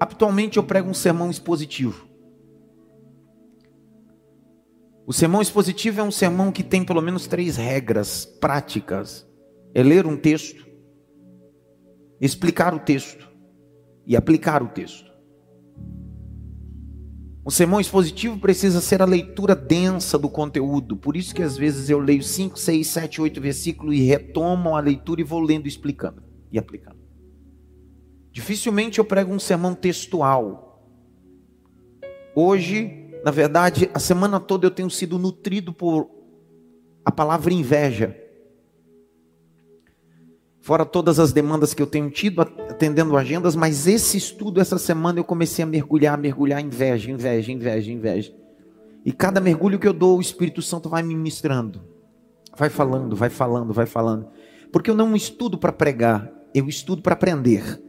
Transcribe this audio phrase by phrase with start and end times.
[0.00, 2.06] Atualmente eu prego um sermão expositivo.
[5.06, 9.26] O sermão expositivo é um sermão que tem pelo menos três regras práticas:
[9.74, 10.66] é ler um texto,
[12.20, 13.26] explicar o texto
[14.06, 15.08] e aplicar o texto.
[17.48, 21.88] Um sermão expositivo precisa ser a leitura densa do conteúdo, por isso que às vezes
[21.88, 26.22] eu leio 5, 6, 7, 8 versículos e retomo a leitura e vou lendo explicando
[26.52, 26.97] e aplicando.
[28.38, 30.80] Dificilmente eu prego um sermão textual.
[32.36, 36.08] Hoje, na verdade, a semana toda eu tenho sido nutrido por
[37.04, 38.16] a palavra inveja.
[40.60, 45.18] Fora todas as demandas que eu tenho tido atendendo agendas, mas esse estudo essa semana
[45.18, 48.32] eu comecei a mergulhar, mergulhar inveja, inveja, inveja, inveja.
[49.04, 51.82] E cada mergulho que eu dou, o Espírito Santo vai me ministrando.
[52.56, 54.28] Vai falando, vai falando, vai falando.
[54.70, 57.87] Porque eu não estudo para pregar, eu estudo para aprender.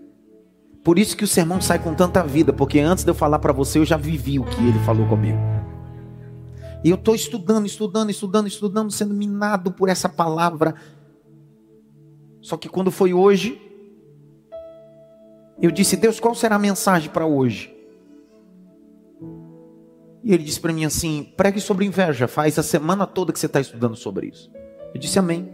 [0.83, 3.53] Por isso que o sermão sai com tanta vida, porque antes de eu falar para
[3.53, 5.37] você, eu já vivi o que ele falou comigo.
[6.83, 10.75] E eu estou estudando, estudando, estudando, estudando, sendo minado por essa palavra.
[12.41, 13.61] Só que quando foi hoje,
[15.61, 17.75] eu disse: Deus, qual será a mensagem para hoje?
[20.23, 23.47] E ele disse para mim assim: pregue sobre inveja, faz a semana toda que você
[23.47, 24.49] está estudando sobre isso.
[24.93, 25.51] Eu disse amém.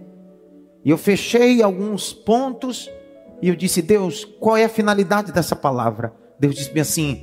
[0.84, 2.90] E eu fechei alguns pontos
[3.42, 6.14] e eu disse: Deus, qual é a finalidade dessa palavra?
[6.40, 7.22] Deus disse-me assim: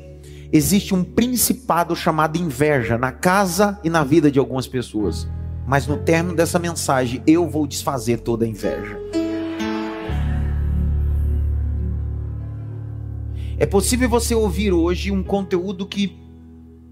[0.53, 5.27] existe um principado chamado inveja na casa e na vida de algumas pessoas.
[5.67, 9.01] Mas no término dessa mensagem, eu vou desfazer toda a inveja.
[13.57, 16.19] É possível você ouvir hoje um conteúdo que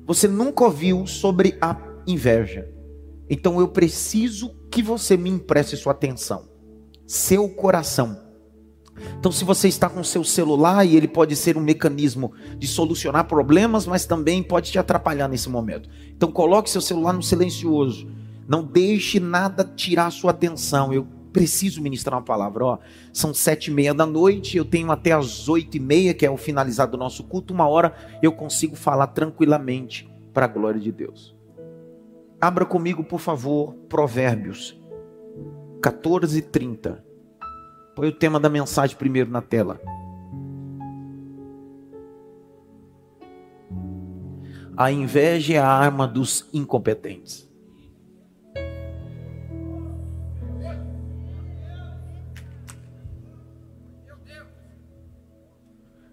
[0.06, 1.76] você nunca ouviu sobre a
[2.06, 2.68] inveja.
[3.28, 6.48] Então eu preciso que você me empreste sua atenção,
[7.06, 8.30] seu coração
[9.20, 13.28] então, se você está com seu celular e ele pode ser um mecanismo de solucionar
[13.28, 15.90] problemas, mas também pode te atrapalhar nesse momento.
[16.16, 18.08] Então, coloque seu celular no silencioso.
[18.48, 20.91] Não deixe nada tirar sua atenção.
[20.91, 22.64] Eu preciso ministrar uma palavra.
[22.64, 22.78] Ó,
[23.12, 24.56] são sete e meia da noite.
[24.56, 27.53] Eu tenho até as oito e meia, que é o finalizado do nosso culto.
[27.53, 31.36] Uma hora eu consigo falar tranquilamente para a glória de Deus.
[32.41, 34.80] Abra comigo, por favor, Provérbios
[35.82, 37.09] 14, 30.
[38.00, 39.78] Põe o tema da mensagem primeiro na tela.
[44.75, 47.47] A inveja é a arma dos incompetentes.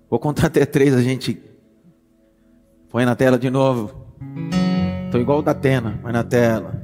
[0.09, 1.41] Vou contar até três, a gente
[2.89, 3.95] põe na tela de novo.
[5.05, 6.81] Estou igual o da Atena, põe na tela.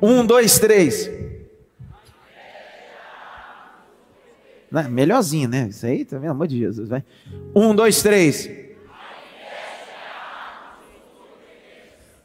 [0.00, 1.15] Um, dois, três.
[4.70, 4.88] Né?
[4.88, 5.68] Melhorzinho, né?
[5.68, 6.30] Isso aí, tá vendo?
[6.30, 6.88] Amor de Jesus.
[6.88, 7.04] Vai.
[7.54, 8.50] Um, dois, três.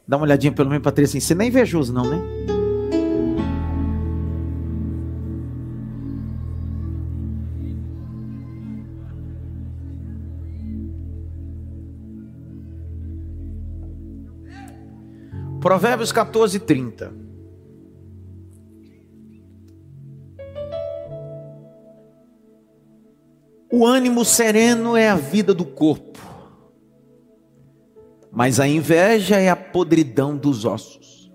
[0.07, 1.19] Dá uma olhadinha pelo menos para três assim.
[1.19, 2.19] Você não é invejoso, não, né?
[15.61, 17.30] Provérbios 14, 30.
[23.71, 26.19] O ânimo sereno é a vida do corpo,
[28.29, 31.31] mas a inveja é a podridão dos ossos.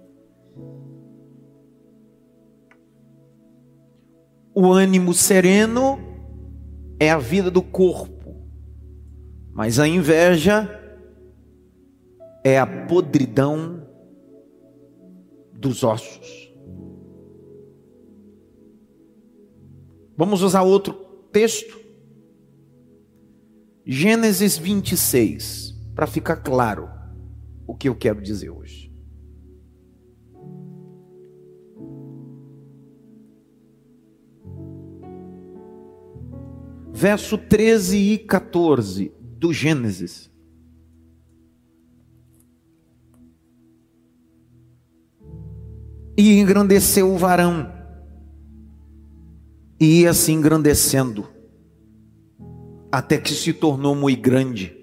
[4.54, 5.98] O ânimo sereno
[7.00, 8.34] é a vida do corpo,
[9.52, 10.68] mas a inveja
[12.44, 13.82] é a podridão
[15.54, 16.54] dos ossos.
[20.18, 20.92] Vamos usar outro
[21.32, 21.85] texto.
[23.88, 26.88] Gênesis 26, para ficar claro
[27.68, 28.92] o que eu quero dizer hoje.
[36.92, 40.28] Verso 13 e 14 do Gênesis.
[46.18, 47.72] E engrandeceu o varão,
[49.78, 51.35] e ia se engrandecendo
[52.96, 54.74] até que se tornou muito grande.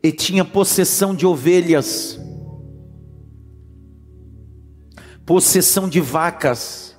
[0.00, 2.16] E tinha possessão de ovelhas,
[5.26, 6.96] possessão de vacas,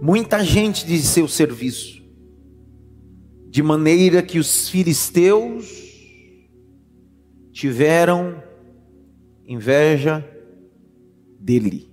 [0.00, 2.02] muita gente de seu serviço,
[3.50, 5.66] de maneira que os filisteus
[7.52, 8.42] tiveram
[9.46, 10.26] inveja
[11.38, 11.92] dele,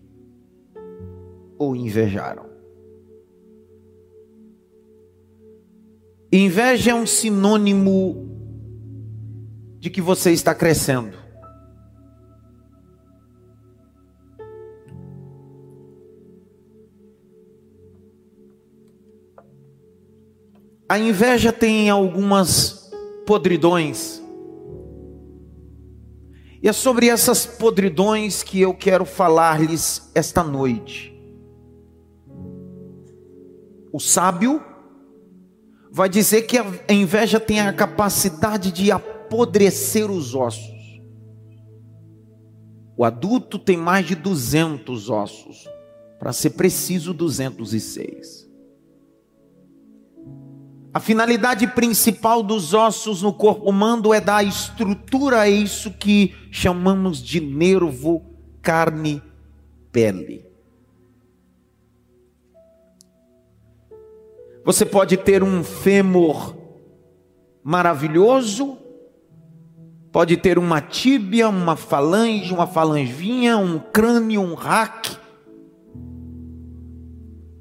[1.57, 2.54] ou invejaram.
[6.37, 8.27] Inveja é um sinônimo
[9.79, 11.17] de que você está crescendo.
[20.89, 22.91] A inveja tem algumas
[23.25, 24.21] podridões.
[26.61, 31.17] E é sobre essas podridões que eu quero falar-lhes esta noite.
[33.93, 34.74] O sábio
[35.95, 40.99] vai dizer que a inveja tem a capacidade de apodrecer os ossos.
[42.97, 45.65] O adulto tem mais de 200 ossos,
[46.19, 48.45] para ser preciso, 206.
[50.93, 57.23] A finalidade principal dos ossos no corpo humano é dar estrutura a isso que chamamos
[57.23, 58.21] de nervo,
[58.61, 59.23] carne,
[59.93, 60.44] pele.
[64.65, 66.55] Você pode ter um fêmur
[67.63, 68.79] maravilhoso,
[70.11, 75.15] pode ter uma tíbia, uma falange, uma falanginha, um crânio, um raque.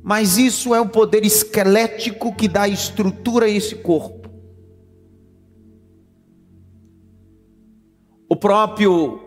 [0.03, 4.31] Mas isso é o poder esquelético que dá estrutura a esse corpo.
[8.27, 9.21] O próprio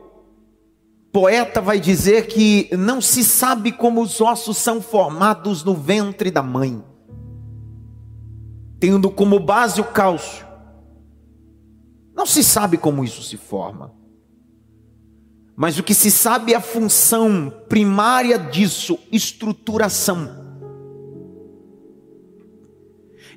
[1.11, 6.41] poeta vai dizer que não se sabe como os ossos são formados no ventre da
[6.41, 6.83] mãe
[8.79, 10.45] tendo como base o cálcio.
[12.15, 13.93] Não se sabe como isso se forma.
[15.55, 20.45] Mas o que se sabe é a função primária disso, estruturação.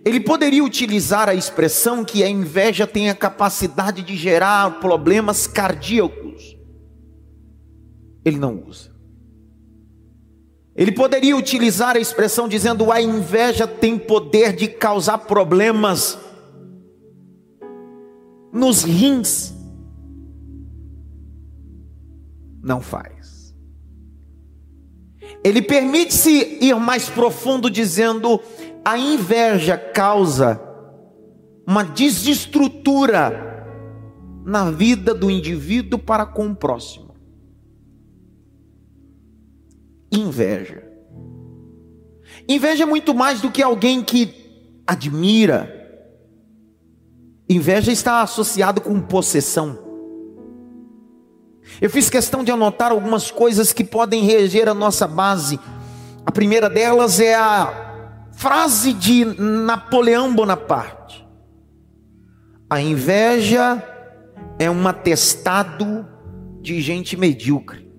[0.05, 6.57] Ele poderia utilizar a expressão que a inveja tem a capacidade de gerar problemas cardíacos.
[8.25, 8.90] Ele não usa.
[10.81, 16.19] Ele poderia utilizar a expressão dizendo: a inveja tem poder de causar problemas
[18.51, 19.55] nos rins.
[22.63, 23.55] Não faz.
[25.45, 28.41] Ele permite-se ir mais profundo, dizendo:
[28.83, 30.59] a inveja causa
[31.67, 33.67] uma desestrutura
[34.47, 37.10] na vida do indivíduo para com o próximo
[40.11, 40.83] inveja.
[42.49, 44.35] Inveja é muito mais do que alguém que
[44.87, 45.77] admira.
[47.49, 49.79] Inveja está associado com possessão.
[51.81, 55.59] Eu fiz questão de anotar algumas coisas que podem reger a nossa base.
[56.25, 61.27] A primeira delas é a frase de Napoleão Bonaparte:
[62.69, 63.83] A inveja
[64.59, 66.07] é um atestado
[66.61, 67.90] de gente medíocre.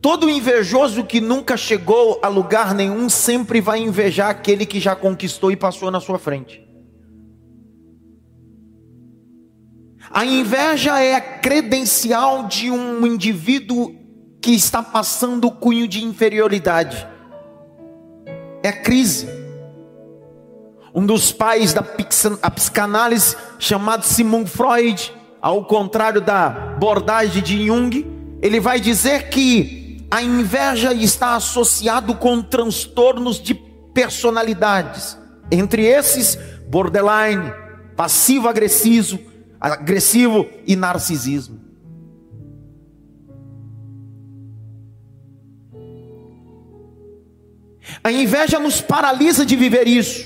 [0.00, 5.50] Todo invejoso que nunca chegou a lugar nenhum sempre vai invejar aquele que já conquistou
[5.50, 6.64] e passou na sua frente.
[10.10, 13.94] A inveja é a credencial de um indivíduo
[14.40, 17.06] que está passando o cunho de inferioridade.
[18.62, 19.28] É a crise.
[20.94, 25.12] Um dos pais da psicanálise, chamado Sigmund Freud,
[25.42, 28.06] ao contrário da abordagem de Jung,
[28.40, 29.77] ele vai dizer que
[30.10, 33.54] a inveja está associado com transtornos de
[33.92, 35.18] personalidades.
[35.50, 37.52] Entre esses, borderline,
[37.96, 39.18] passivo agressivo,
[39.60, 41.58] agressivo e narcisismo.
[48.02, 50.24] A inveja nos paralisa de viver isso.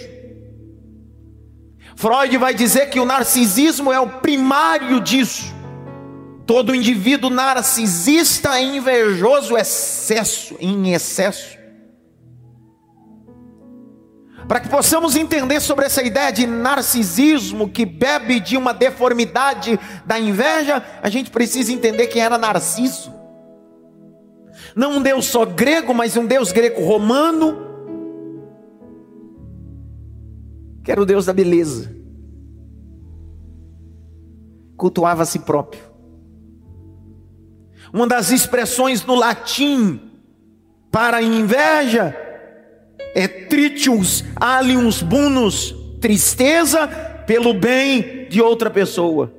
[1.96, 5.61] Freud vai dizer que o narcisismo é o primário disso.
[6.46, 11.62] Todo indivíduo narcisista é invejoso excesso, em excesso.
[14.48, 20.18] Para que possamos entender sobre essa ideia de narcisismo que bebe de uma deformidade da
[20.18, 23.14] inveja, a gente precisa entender quem era Narciso.
[24.74, 27.56] Não um Deus só grego, mas um Deus greco-romano,
[30.84, 31.94] que era o Deus da beleza,
[34.76, 35.91] cultuava a si próprio.
[37.92, 40.00] Uma das expressões no latim
[40.90, 42.16] para inveja
[43.14, 46.88] é tritius alius bunus, tristeza
[47.26, 49.32] pelo bem de outra pessoa.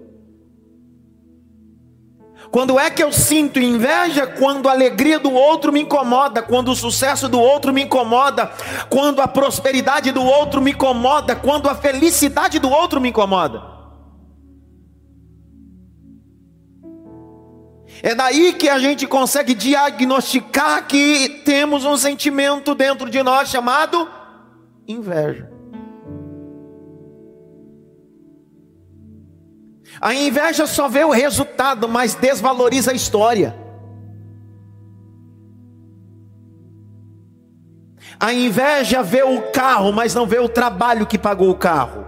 [2.52, 4.28] Quando é que eu sinto inveja?
[4.28, 8.52] Quando a alegria do outro me incomoda, quando o sucesso do outro me incomoda,
[8.92, 13.73] quando a prosperidade do outro me incomoda, quando a felicidade do outro me incomoda.
[18.06, 24.12] É daí que a gente consegue diagnosticar que temos um sentimento dentro de nós chamado
[24.86, 25.50] inveja.
[30.02, 33.56] A inveja só vê o resultado, mas desvaloriza a história.
[38.20, 42.06] A inveja vê o carro, mas não vê o trabalho que pagou o carro.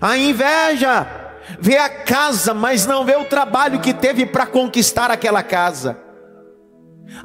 [0.00, 1.23] A inveja
[1.58, 5.98] vê a casa, mas não vê o trabalho que teve para conquistar aquela casa.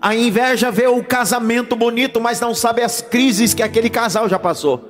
[0.01, 4.38] A inveja vê o casamento bonito, mas não sabe as crises que aquele casal já
[4.38, 4.89] passou.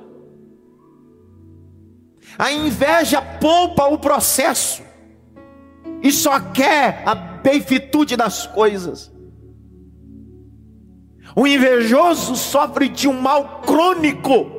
[2.38, 4.82] A inveja poupa o processo
[6.02, 9.12] e só quer a benfitude das coisas.
[11.36, 14.58] O invejoso sofre de um mal crônico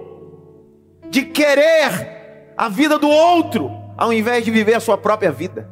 [1.10, 5.70] de querer a vida do outro, ao invés de viver a sua própria vida.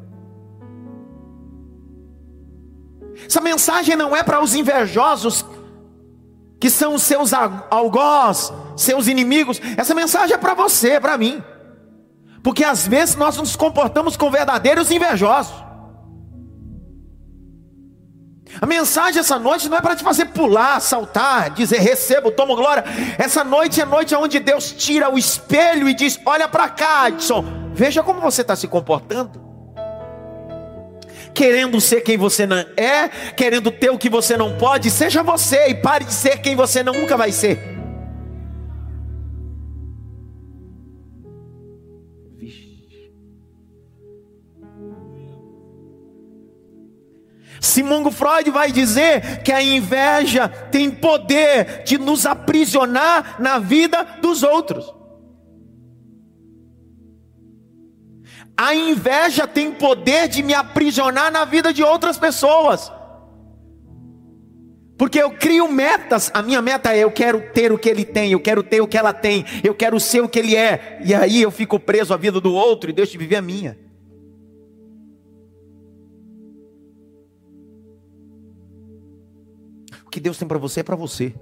[3.26, 5.44] Essa mensagem não é para os invejosos,
[6.60, 9.60] que são os seus algoz, seus inimigos.
[9.76, 11.44] Essa mensagem é para você, para mim.
[12.44, 15.66] Porque às vezes nós nos comportamos com verdadeiros invejosos.
[18.62, 22.84] A mensagem essa noite não é para te fazer pular, saltar, dizer recebo, tomo glória.
[23.18, 27.59] Essa noite é noite onde Deus tira o espelho e diz: Olha para cá, Edson,
[27.74, 29.48] veja como você está se comportando.
[31.34, 35.70] Querendo ser quem você não é, querendo ter o que você não pode, seja você
[35.70, 37.80] e pare de ser quem você nunca vai ser.
[47.62, 54.44] Simongo Freud vai dizer que a inveja tem poder de nos aprisionar na vida dos
[54.44, 54.99] outros.
[58.62, 62.92] A inveja tem poder de me aprisionar na vida de outras pessoas.
[64.98, 68.34] Porque eu crio metas, a minha meta é eu quero ter o que ele tem,
[68.34, 71.14] eu quero ter o que ela tem, eu quero ser o que ele é, e
[71.14, 73.80] aí eu fico preso à vida do outro e deixo de viver a minha.
[80.06, 81.34] O que Deus tem para você é para você.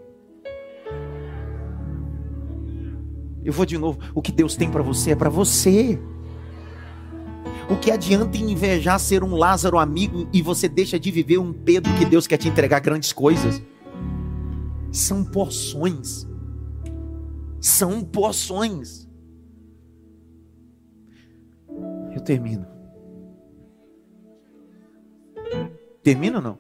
[3.44, 4.00] Eu vou de novo.
[4.14, 5.98] O que Deus tem para você é para você.
[7.70, 11.94] O que adianta invejar ser um Lázaro amigo e você deixa de viver um Pedro
[11.98, 13.62] que Deus quer te entregar grandes coisas?
[14.90, 16.26] São porções.
[17.60, 19.06] São porções.
[22.16, 22.66] Eu termino.
[26.02, 26.60] Termino ou não?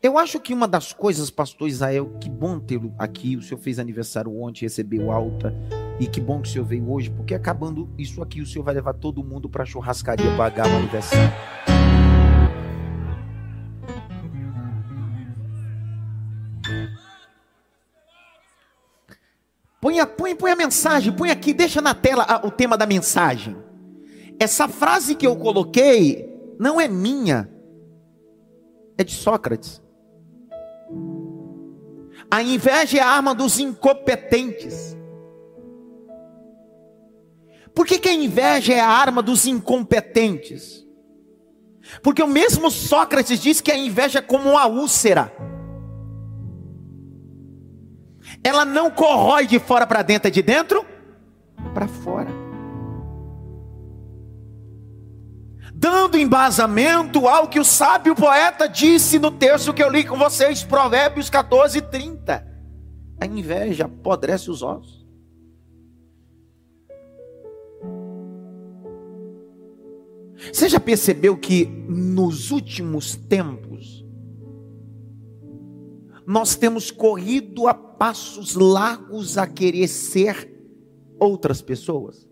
[0.00, 3.36] Eu acho que uma das coisas, pastor Israel, que bom tê-lo aqui.
[3.36, 5.52] O senhor fez aniversário ontem, recebeu alta.
[6.00, 8.74] E que bom que o senhor veio hoje, porque acabando isso aqui, o senhor vai
[8.74, 11.32] levar todo mundo para a churrascaria pagar o aniversário.
[19.80, 22.86] Põe a, põe, põe a mensagem, põe aqui, deixa na tela a, o tema da
[22.86, 23.56] mensagem.
[24.38, 26.28] Essa frase que eu coloquei
[26.58, 27.48] não é minha,
[28.96, 29.80] é de Sócrates.
[32.30, 34.97] A inveja é a arma dos incompetentes.
[37.78, 40.84] Por que, que a inveja é a arma dos incompetentes?
[42.02, 45.32] Porque o mesmo Sócrates diz que a inveja é como uma úlcera.
[48.42, 50.84] Ela não corrói de fora para dentro, é de dentro
[51.72, 52.28] para fora.
[55.72, 60.64] dando embasamento ao que o sábio poeta disse no texto que eu li com vocês,
[60.64, 62.44] Provérbios 14, 30.
[63.20, 65.07] A inveja apodrece os ossos.
[70.52, 74.06] Você já percebeu que nos últimos tempos
[76.26, 80.48] nós temos corrido a passos largos a querer ser
[81.18, 82.28] outras pessoas?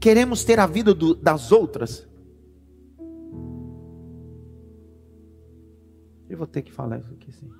[0.00, 2.06] Queremos ter a vida do, das outras.
[6.28, 7.50] Eu vou ter que falar isso aqui sim.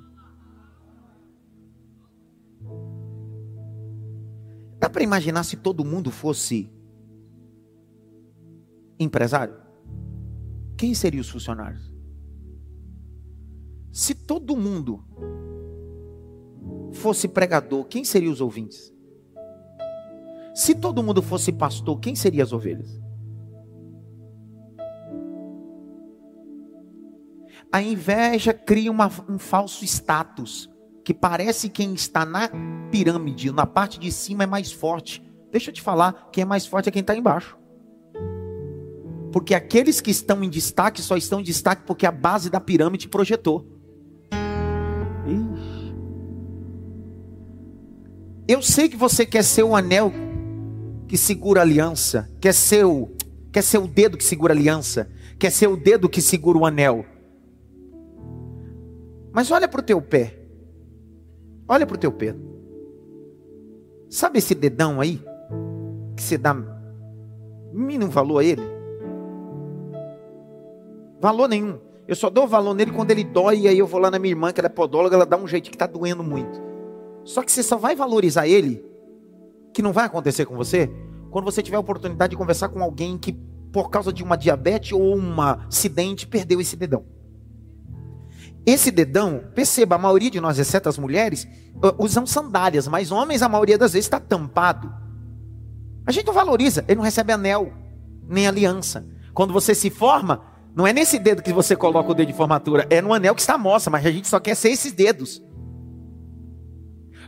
[4.85, 6.71] Dá para imaginar se todo mundo fosse
[9.01, 9.57] empresário?
[10.77, 11.91] Quem seriam os funcionários?
[13.91, 15.03] Se todo mundo
[16.93, 18.93] fosse pregador, quem seriam os ouvintes?
[20.55, 23.01] Se todo mundo fosse pastor, quem seriam as ovelhas?
[27.73, 30.69] A inveja cria uma, um falso status,
[31.05, 32.49] que parece quem está na
[32.91, 35.23] pirâmide, na parte de cima é mais forte.
[35.53, 37.59] Deixa eu te falar, quem é mais forte é quem está embaixo.
[39.31, 43.09] Porque aqueles que estão em destaque só estão em destaque porque a base da pirâmide
[43.09, 43.67] projetou.
[48.47, 50.13] Eu sei que você quer ser o anel
[51.09, 53.11] que segura a aliança, quer ser o,
[53.53, 56.67] quer ser o dedo que segura a aliança, quer ser o dedo que segura o
[56.67, 57.05] anel.
[59.33, 60.44] Mas olha para o teu pé.
[61.69, 62.35] Olha para o teu pé.
[64.09, 65.21] Sabe esse dedão aí?
[66.17, 66.55] Que você dá
[67.73, 68.63] mínimo valor a ele?
[71.21, 71.79] Valor nenhum.
[72.07, 74.33] Eu só dou valor nele quando ele dói, e aí eu vou lá na minha
[74.33, 76.63] irmã, que ela é podóloga, ela dá um jeito que está doendo muito.
[77.25, 78.85] Só que você só vai valorizar ele,
[79.73, 80.91] que não vai acontecer com você,
[81.31, 83.33] quando você tiver a oportunidade de conversar com alguém que,
[83.73, 87.05] por causa de uma diabetes ou um acidente, perdeu esse dedão.
[88.67, 91.47] Esse dedão, perceba, a maioria de nós, exceto as mulheres,
[91.99, 94.93] usam sandálias, mas homens, a maioria das vezes, está tampado.
[96.07, 97.73] A gente não valoriza, ele não recebe anel,
[98.27, 99.07] nem aliança.
[99.35, 100.43] Quando você se forma,
[100.75, 103.41] não é nesse dedo que você coloca o dedo de formatura, é no anel que
[103.41, 105.43] está a moça, mas a gente só quer ser esses dedos.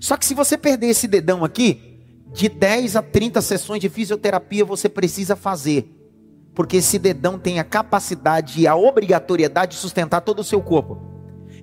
[0.01, 1.97] Só que se você perder esse dedão aqui,
[2.33, 5.93] de 10 a 30 sessões de fisioterapia você precisa fazer.
[6.55, 11.16] Porque esse dedão tem a capacidade e a obrigatoriedade de sustentar todo o seu corpo.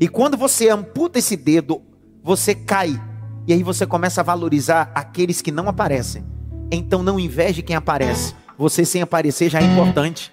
[0.03, 1.81] E quando você amputa esse dedo,
[2.21, 3.01] você cai.
[3.47, 6.25] E aí você começa a valorizar aqueles que não aparecem.
[6.69, 8.35] Então não inveje quem aparece.
[8.57, 10.29] Você sem aparecer já é importante.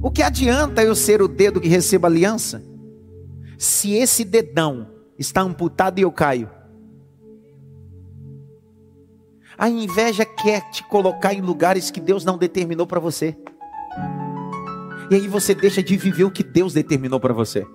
[0.00, 2.62] O que adianta eu ser o dedo que receba aliança?
[3.58, 4.88] Se esse dedão
[5.18, 6.48] está amputado e eu caio.
[9.56, 13.36] A inveja quer te colocar em lugares que Deus não determinou para você.
[15.10, 17.66] E aí você deixa de viver o que Deus determinou para você.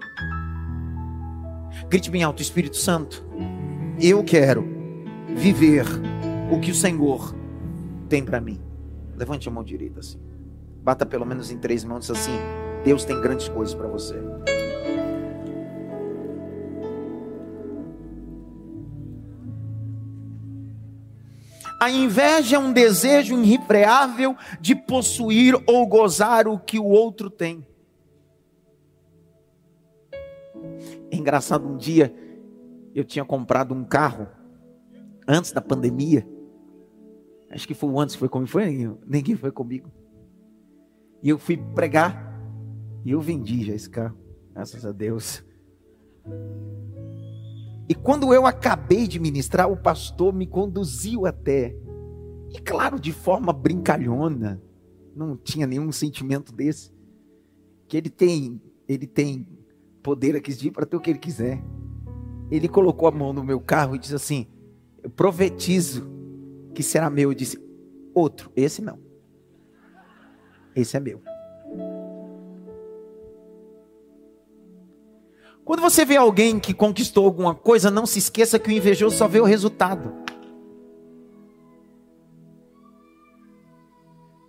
[1.87, 3.25] Grite bem alto, Espírito Santo.
[3.99, 4.67] Eu quero
[5.35, 5.85] viver
[6.51, 7.35] o que o Senhor
[8.07, 8.59] tem para mim.
[9.15, 10.19] Levante a mão direita assim.
[10.83, 12.37] Bata pelo menos em três mãos assim:
[12.83, 14.15] Deus tem grandes coisas para você.
[21.79, 27.65] A inveja é um desejo irrefreável de possuir ou gozar o que o outro tem.
[31.09, 32.13] É engraçado, um dia
[32.93, 34.27] eu tinha comprado um carro
[35.27, 36.27] antes da pandemia.
[37.49, 39.89] Acho que foi antes, foi comigo, foi ninguém foi comigo.
[41.23, 42.27] E eu fui pregar.
[43.05, 44.17] E eu vendi já esse carro.
[44.53, 45.43] Graças a Deus.
[47.89, 51.75] E quando eu acabei de ministrar, o pastor me conduziu até.
[52.51, 54.61] E claro, de forma brincalhona.
[55.15, 56.93] Não tinha nenhum sentimento desse.
[57.87, 59.47] Que ele tem, ele tem
[60.03, 61.63] poder aqui para ter o que ele quiser.
[62.51, 64.47] Ele colocou a mão no meu carro e disse assim:
[65.01, 66.07] Eu profetizo
[66.75, 67.31] que será meu.
[67.31, 67.59] Eu disse:
[68.13, 68.99] Outro, esse não.
[70.75, 71.23] Esse é meu.
[75.69, 79.27] Quando você vê alguém que conquistou alguma coisa, não se esqueça que o invejoso só
[79.27, 80.11] vê o resultado.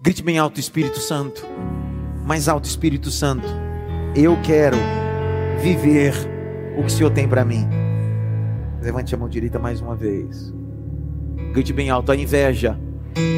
[0.01, 1.47] Grite bem alto, Espírito Santo.
[2.25, 3.47] Mais alto, Espírito Santo.
[4.17, 4.79] Eu quero
[5.61, 6.15] viver
[6.79, 7.69] o que o Senhor tem para mim.
[8.81, 10.55] Levante a mão direita mais uma vez.
[11.53, 12.11] Grite bem alto.
[12.13, 12.81] A inveja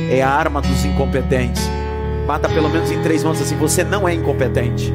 [0.09, 1.65] é a arma dos incompetentes.
[2.29, 4.93] Bata pelo menos em três mãos assim: você não é incompetente.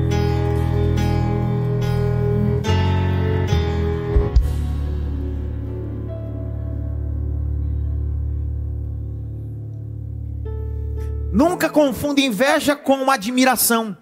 [11.38, 13.96] Nunca confunda inveja com admiração.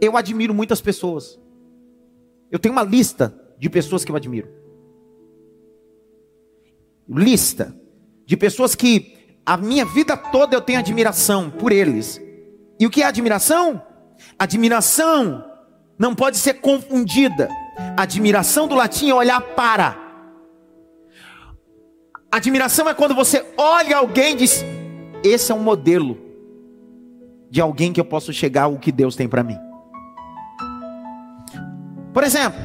[0.00, 1.38] Eu admiro muitas pessoas.
[2.50, 4.48] Eu tenho uma lista de pessoas que eu admiro.
[7.08, 7.72] Lista
[8.26, 12.20] de pessoas que a minha vida toda eu tenho admiração por eles.
[12.80, 13.80] E o que é admiração?
[14.36, 15.44] Admiração
[15.96, 17.48] não pode ser confundida.
[17.96, 19.96] Admiração do latim é olhar para.
[22.28, 24.64] Admiração é quando você olha alguém e diz:
[25.22, 26.29] Esse é um modelo
[27.50, 29.58] de alguém que eu posso chegar ao que Deus tem para mim.
[32.12, 32.58] Por exemplo,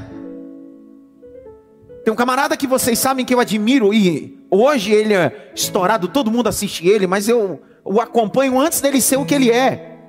[2.04, 6.32] tem um camarada que vocês sabem que eu admiro e hoje ele é estourado, todo
[6.32, 10.00] mundo assiste ele, mas eu o acompanho antes dele ser o que ele é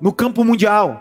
[0.00, 1.00] no campo mundial.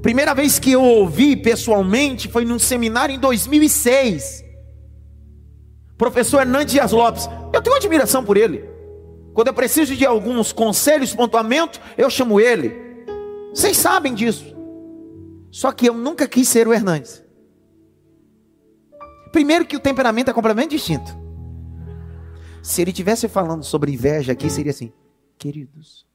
[0.00, 4.44] Primeira vez que eu ouvi pessoalmente foi num seminário em 2006.
[5.98, 7.28] Professor Hernandes Dias Lopes.
[7.52, 8.69] Eu tenho admiração por ele.
[9.32, 12.74] Quando eu preciso de alguns conselhos, pontuamento, eu chamo ele.
[13.54, 14.56] Vocês sabem disso.
[15.50, 17.24] Só que eu nunca quis ser o Hernandes.
[19.32, 21.16] Primeiro que o temperamento é completamente distinto.
[22.62, 24.92] Se ele tivesse falando sobre inveja aqui, seria assim:
[25.38, 26.06] queridos,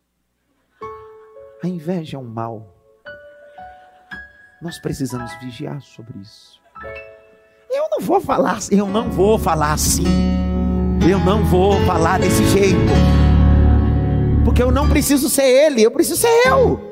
[1.64, 2.76] A inveja é um mal.
[4.62, 6.62] Nós precisamos vigiar sobre isso.
[7.72, 10.04] Eu não vou falar, eu não vou falar assim.
[11.10, 12.78] Eu não vou falar desse jeito.
[14.44, 16.92] Porque eu não preciso ser ele, eu preciso ser eu.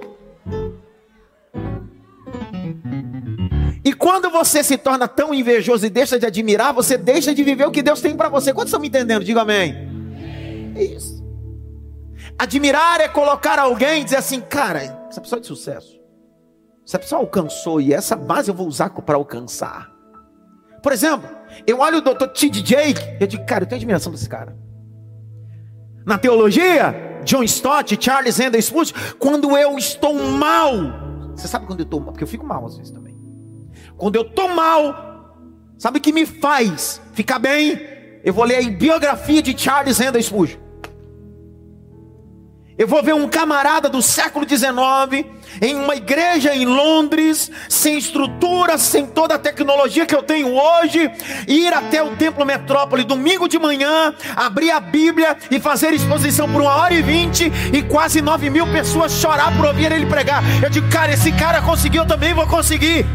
[3.85, 7.67] E quando você se torna tão invejoso e deixa de admirar, você deixa de viver
[7.67, 8.53] o que Deus tem para você.
[8.53, 9.23] Quantos estão me entendendo?
[9.23, 9.75] Diga amém.
[10.75, 11.23] É isso.
[12.37, 15.99] Admirar é colocar alguém e dizer assim, cara, essa pessoa é de sucesso.
[16.85, 19.91] Essa pessoa alcançou e essa base eu vou usar para alcançar.
[20.81, 21.29] Por exemplo,
[21.65, 22.27] eu olho o Dr.
[22.27, 22.61] T.D.
[22.61, 24.55] Jake e eu digo, cara, eu tenho admiração desse cara.
[26.05, 30.73] Na teologia, John Stott, Charles Handel Spurgeon, quando eu estou mal,
[31.35, 32.11] você sabe quando eu estou mal?
[32.11, 33.17] Porque eu fico mal às vezes também.
[33.97, 35.37] Quando eu estou mal,
[35.77, 37.79] sabe o que me faz ficar bem?
[38.23, 40.62] Eu vou ler a biografia de Charles Handel Spurgeon.
[42.75, 45.27] Eu vou ver um camarada do século XIX
[45.61, 51.11] em uma igreja em Londres, sem estrutura, sem toda a tecnologia que eu tenho hoje,
[51.47, 56.61] ir até o templo metrópole domingo de manhã, abrir a Bíblia e fazer exposição por
[56.61, 60.43] uma hora e vinte e quase nove mil pessoas chorar por ouvir ele pregar.
[60.63, 63.05] Eu digo, cara, esse cara conseguiu, eu também vou conseguir.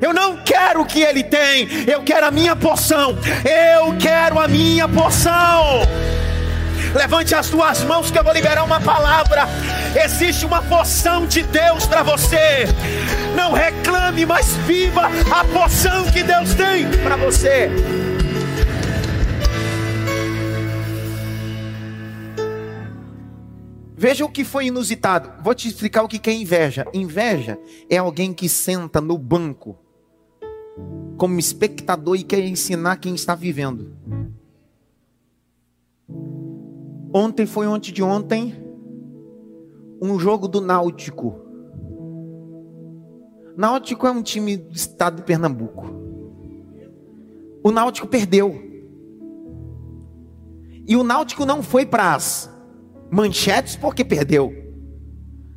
[0.00, 3.16] Eu não quero o que ele tem, eu quero a minha porção.
[3.44, 6.15] Eu quero a minha porção.
[6.94, 9.46] Levante as tuas mãos que eu vou liberar uma palavra.
[10.02, 12.64] Existe uma porção de Deus para você.
[13.34, 17.70] Não reclame, mas viva a porção que Deus tem para você.
[23.98, 25.42] Veja o que foi inusitado.
[25.42, 26.86] Vou te explicar o que é inveja.
[26.92, 29.78] Inveja é alguém que senta no banco
[31.16, 33.96] como espectador e quer ensinar quem está vivendo.
[37.18, 38.54] Ontem foi ontem de ontem
[40.02, 41.40] um jogo do Náutico.
[43.56, 45.86] Náutico é um time do estado de Pernambuco.
[47.64, 48.60] O Náutico perdeu.
[50.86, 52.54] E o Náutico não foi para as
[53.10, 54.52] manchetes porque perdeu.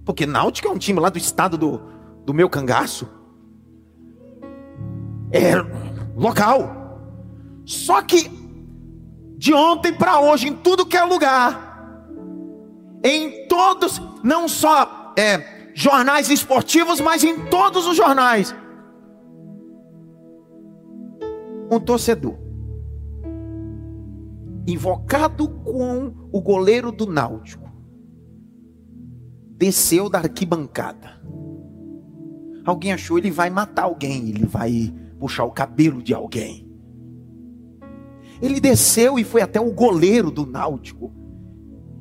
[0.05, 1.81] Porque Náutico é um time lá do estado do,
[2.25, 3.05] do meu cangaço.
[5.29, 5.55] É
[6.15, 7.03] local.
[7.65, 8.38] Só que
[9.39, 11.97] de ontem para hoje, em tudo que é lugar,
[13.01, 18.53] em todos, não só é, jornais esportivos, mas em todos os jornais,
[21.71, 22.35] um torcedor
[24.67, 27.71] invocado com o goleiro do Náutico
[29.55, 31.17] desceu da arquibancada.
[32.65, 36.68] Alguém achou ele vai matar alguém, ele vai puxar o cabelo de alguém.
[38.41, 41.13] Ele desceu e foi até o goleiro do Náutico.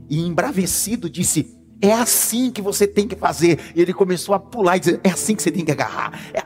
[0.09, 3.59] E embravecido disse: É assim que você tem que fazer.
[3.75, 6.13] E ele começou a pular e dizer: É assim que você tem que agarrar.
[6.33, 6.43] É...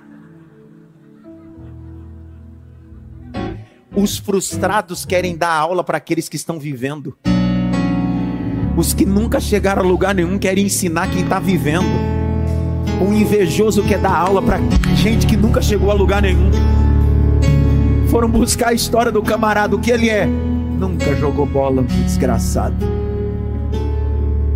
[3.94, 7.16] Os frustrados querem dar aula para aqueles que estão vivendo.
[8.74, 11.84] Os que nunca chegaram a lugar nenhum querem ensinar quem está vivendo.
[13.06, 14.58] O invejoso quer dar aula para
[14.96, 16.50] gente que nunca chegou a lugar nenhum
[18.12, 20.26] foram buscar a história do camarada, o que ele é.
[20.26, 22.76] Nunca jogou bola, desgraçado.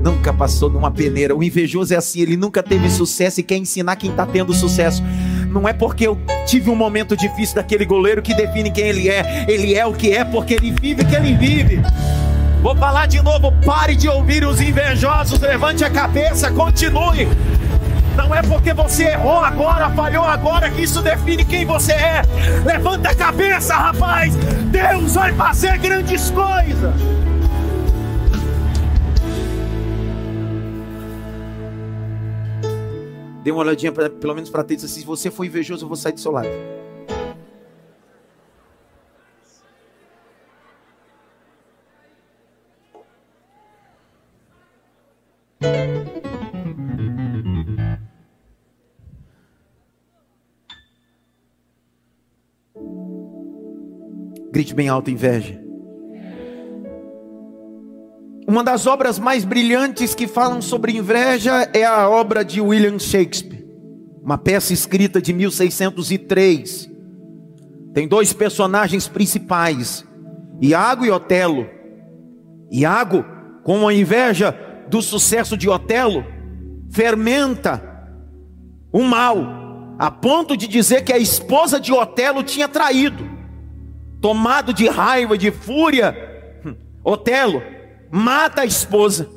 [0.05, 1.35] Nunca passou numa peneira.
[1.35, 5.03] O invejoso é assim, ele nunca teve sucesso e quer ensinar quem está tendo sucesso.
[5.49, 9.47] Não é porque eu tive um momento difícil daquele goleiro que define quem ele é.
[9.49, 11.81] Ele é o que é porque ele vive o que ele vive.
[12.61, 17.27] Vou falar de novo, pare de ouvir os invejosos, levante a cabeça, continue.
[18.17, 22.23] Não é porque você errou agora, falhou agora, que isso define quem você é.
[22.65, 24.35] Levanta a cabeça, rapaz.
[24.71, 26.95] Deus vai fazer grandes coisas.
[33.45, 36.13] Dê uma olhadinha, pra, pelo menos para ter se você for invejoso, eu vou sair
[36.13, 36.49] do seu lado.
[54.57, 55.61] Grite bem alto: inveja.
[58.49, 63.67] Uma das obras mais brilhantes que falam sobre inveja é a obra de William Shakespeare,
[64.23, 66.91] uma peça escrita de 1603.
[67.93, 70.07] Tem dois personagens principais,
[70.63, 71.69] Iago e Otelo.
[72.73, 73.27] Iago,
[73.63, 76.25] com a inveja do sucesso de Otelo,
[76.91, 77.83] fermenta
[78.91, 83.36] o mal, a ponto de dizer que a esposa de Otelo tinha traído
[84.21, 86.17] tomado de raiva, de fúria,
[87.05, 87.63] Otelo
[88.11, 89.29] mata a esposa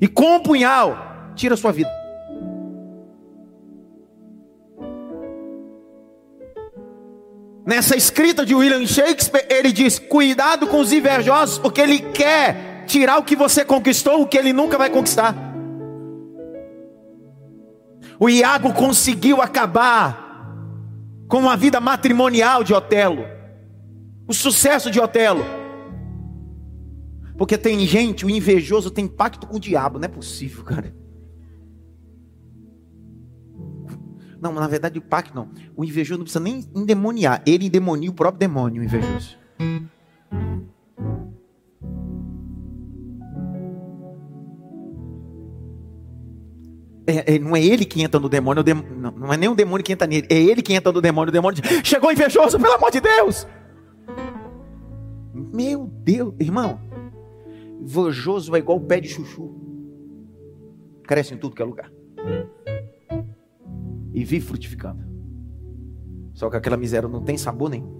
[0.00, 1.90] e com um punhal tira sua vida.
[7.66, 13.18] Nessa escrita de William Shakespeare, ele diz: cuidado com os invejosos, porque ele quer tirar
[13.18, 15.34] o que você conquistou, o que ele nunca vai conquistar.
[18.20, 20.46] O Iago conseguiu acabar
[21.26, 23.24] com a vida matrimonial de Otelo,
[24.26, 25.44] o sucesso de Otelo.
[27.36, 30.94] Porque tem gente, o invejoso tem pacto com o diabo, não é possível, cara.
[34.40, 35.48] Não, na verdade, o pacto não.
[35.74, 37.42] O invejoso não precisa nem endemoniar.
[37.46, 39.38] Ele endemonia o próprio demônio, o invejoso.
[47.06, 48.64] É, é, não é ele que entra no demônio,
[48.96, 51.28] não, não, é nem o demônio que entra nele, é ele que entra no demônio.
[51.28, 53.46] O demônio diz, chegou invejoso, pelo amor de Deus.
[55.54, 56.80] Meu Deus, irmão,
[57.80, 59.54] invejoso é igual o pé de chuchu,
[61.04, 61.92] cresce em tudo que é lugar
[64.12, 65.04] e vive frutificando.
[66.32, 67.94] Só que aquela miséria não tem sabor nenhum.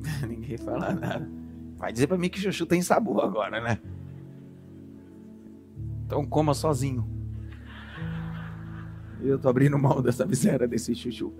[0.26, 1.30] Ninguém fala nada.
[1.76, 3.78] Vai dizer para mim que chuchu tem sabor agora, né?
[6.06, 7.06] Então coma sozinho.
[9.20, 11.34] Eu tô abrindo mão dessa miséria desse chuchu.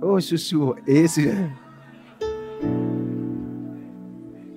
[0.00, 1.30] Ô oh, chuchu, esse.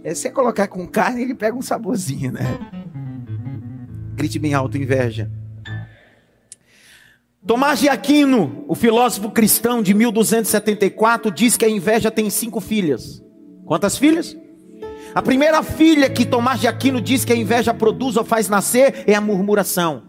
[0.04, 2.42] É você colocar com carne, ele pega um saborzinho, né?
[4.16, 5.30] Grite bem alto, inveja.
[7.46, 13.24] Tomás de Aquino, o filósofo cristão de 1274, diz que a inveja tem cinco filhas.
[13.66, 14.38] Quantas filhas?
[15.16, 19.04] A primeira filha que Tomás de Aquino diz que a inveja produz ou faz nascer
[19.08, 20.09] é a murmuração.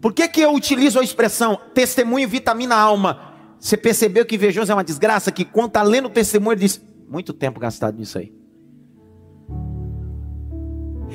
[0.00, 3.34] Por que, que eu utilizo a expressão testemunho vitamina alma?
[3.58, 5.32] Você percebeu que invejoso é uma desgraça?
[5.32, 8.32] Que quando está lendo o testemunho, ele diz: muito tempo gastado nisso aí.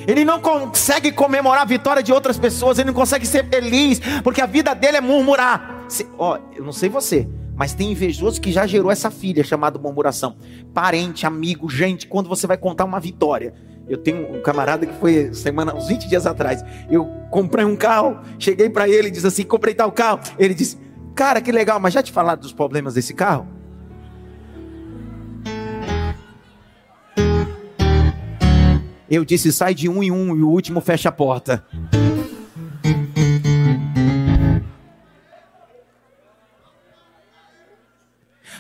[0.08, 4.42] Ele não consegue comemorar a vitória de outras pessoas, ele não consegue ser feliz, porque
[4.42, 5.86] a vida dele é murmurar.
[6.18, 10.38] Ó, eu não sei você, mas tem invejoso que já gerou essa filha chamada murmuração.
[10.74, 13.54] Parente, amigo, gente, quando você vai contar uma vitória.
[13.90, 16.64] Eu tenho um camarada que foi semana, uns 20 dias atrás.
[16.90, 20.20] Eu comprei um carro, cheguei para ele e disse assim: comprei tal carro.
[20.38, 20.78] Ele disse:
[21.16, 23.48] Cara, que legal, mas já te falaram dos problemas desse carro?
[29.10, 31.66] Eu disse: sai de um em um e o último fecha a porta.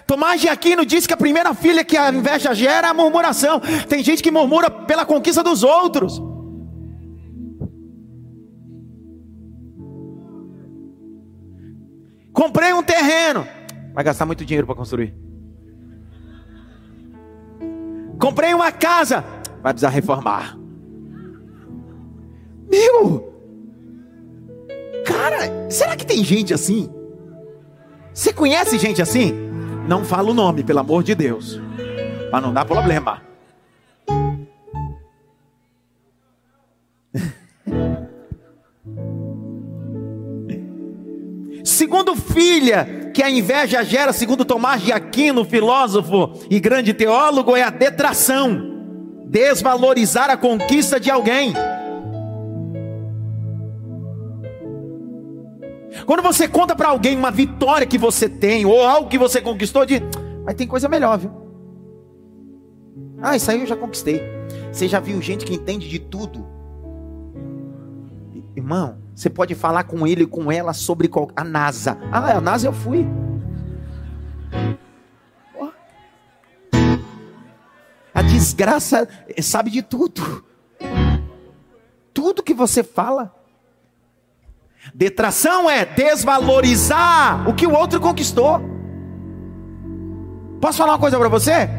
[0.09, 3.61] Tomás de Aquino diz que a primeira filha que a inveja gera é a murmuração.
[3.87, 6.19] Tem gente que murmura pela conquista dos outros.
[12.33, 13.47] Comprei um terreno,
[13.93, 15.13] vai gastar muito dinheiro para construir.
[18.19, 19.23] Comprei uma casa,
[19.61, 20.57] vai precisar reformar.
[22.67, 23.31] Meu,
[25.05, 26.89] cara, será que tem gente assim?
[28.11, 29.48] Você conhece gente assim?
[29.89, 31.59] Não fala o nome, pelo amor de Deus,
[32.29, 33.23] para não dar problema.
[41.65, 47.63] Segundo filha, que a inveja gera, segundo Tomás de Aquino, filósofo e grande teólogo, é
[47.63, 48.61] a detração
[49.25, 51.51] desvalorizar a conquista de alguém.
[56.09, 59.85] Quando você conta para alguém uma vitória que você tem, ou algo que você conquistou,
[59.85, 60.01] de,
[60.43, 61.29] mas tem coisa melhor, viu?
[63.21, 64.19] Ah, isso aí eu já conquistei.
[64.73, 66.43] Você já viu gente que entende de tudo?
[68.55, 71.29] Irmão, você pode falar com ele e com ela sobre qual...
[71.35, 71.95] a NASA.
[72.11, 73.05] Ah, a NASA eu fui.
[78.15, 79.07] A desgraça
[79.43, 80.43] sabe de tudo.
[82.11, 83.38] Tudo que você fala.
[84.93, 88.61] Detração é desvalorizar o que o outro conquistou.
[90.59, 91.69] Posso falar uma coisa para você?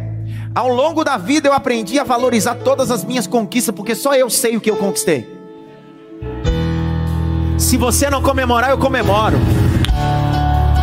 [0.55, 4.29] Ao longo da vida eu aprendi a valorizar todas as minhas conquistas, porque só eu
[4.29, 5.41] sei o que eu conquistei.
[7.59, 9.37] Se você não comemorar, eu comemoro.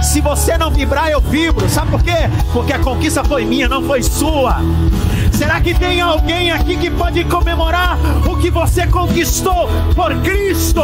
[0.02, 1.68] Se você não vibrar, eu vibro.
[1.70, 2.30] Sabe por quê?
[2.54, 4.58] Porque a conquista foi minha, não foi sua.
[5.34, 10.82] Será que tem alguém aqui que pode comemorar o que você conquistou por Cristo?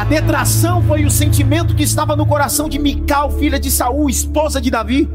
[0.00, 4.58] A detração foi o sentimento que estava no coração de Mical, filha de Saul, esposa
[4.58, 5.06] de Davi.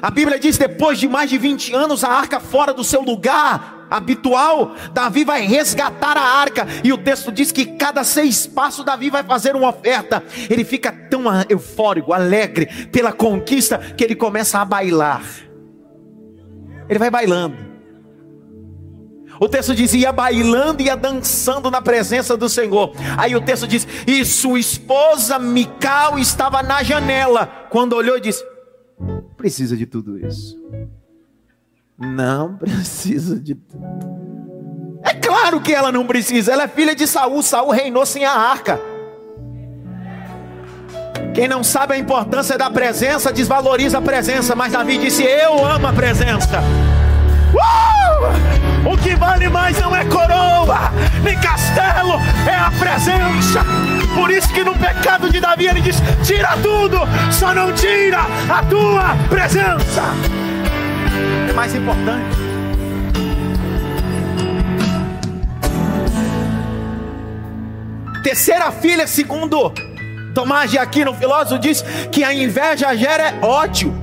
[0.00, 3.86] A Bíblia diz: depois de mais de 20 anos, a arca fora do seu lugar,
[3.90, 6.66] habitual, Davi vai resgatar a arca.
[6.82, 10.24] E o texto diz que cada seis passos Davi vai fazer uma oferta.
[10.48, 15.22] Ele fica tão eufórico, alegre pela conquista, que ele começa a bailar.
[16.88, 17.71] Ele vai bailando.
[19.42, 22.92] O texto diz: ia bailando e ia dançando na presença do Senhor.
[23.18, 27.46] Aí o texto diz: e sua esposa Mical estava na janela.
[27.68, 28.44] Quando olhou disse:
[29.36, 30.56] precisa de tudo isso.
[31.98, 33.82] Não precisa de tudo.
[35.02, 36.52] É claro que ela não precisa.
[36.52, 37.42] Ela é filha de Saul.
[37.42, 38.80] Saul reinou sem a arca.
[41.34, 44.54] Quem não sabe a importância da presença desvaloriza a presença.
[44.54, 46.60] Mas Davi disse: Eu amo a presença.
[47.52, 48.41] Uh!
[48.84, 50.90] O que vale mais não é coroa,
[51.22, 53.64] nem castelo, é a presença.
[54.14, 56.98] Por isso que no pecado de Davi ele diz: tira tudo,
[57.30, 60.02] só não tira a tua presença.
[61.48, 62.42] É mais importante.
[68.22, 69.72] Terceira filha, segundo
[70.34, 74.01] Tomás de Aquino, filósofo, diz que a inveja gera ódio.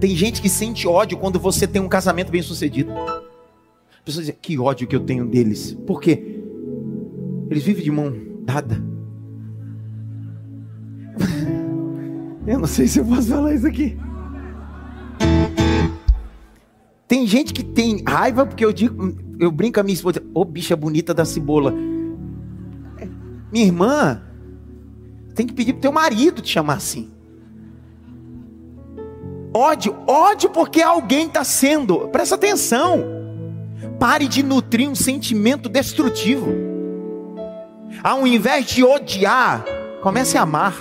[0.00, 2.92] Tem gente que sente ódio quando você tem um casamento bem sucedido.
[2.92, 3.22] A
[4.04, 5.76] pessoa diz, que ódio que eu tenho deles.
[5.86, 6.40] Por quê?
[7.50, 8.82] Eles vivem de mão dada.
[12.46, 13.94] Eu não sei se eu posso falar isso aqui.
[17.06, 20.40] Tem gente que tem raiva porque eu digo, eu brinco com a minha esposa, ô
[20.40, 21.74] oh, bicha bonita da cebola.
[23.52, 24.22] Minha irmã
[25.34, 27.10] tem que pedir pro teu marido te chamar assim.
[29.52, 33.02] Ódio, ódio porque alguém está sendo, presta atenção,
[33.98, 36.52] pare de nutrir um sentimento destrutivo,
[38.02, 39.64] ao invés de odiar,
[40.02, 40.74] comece a amar.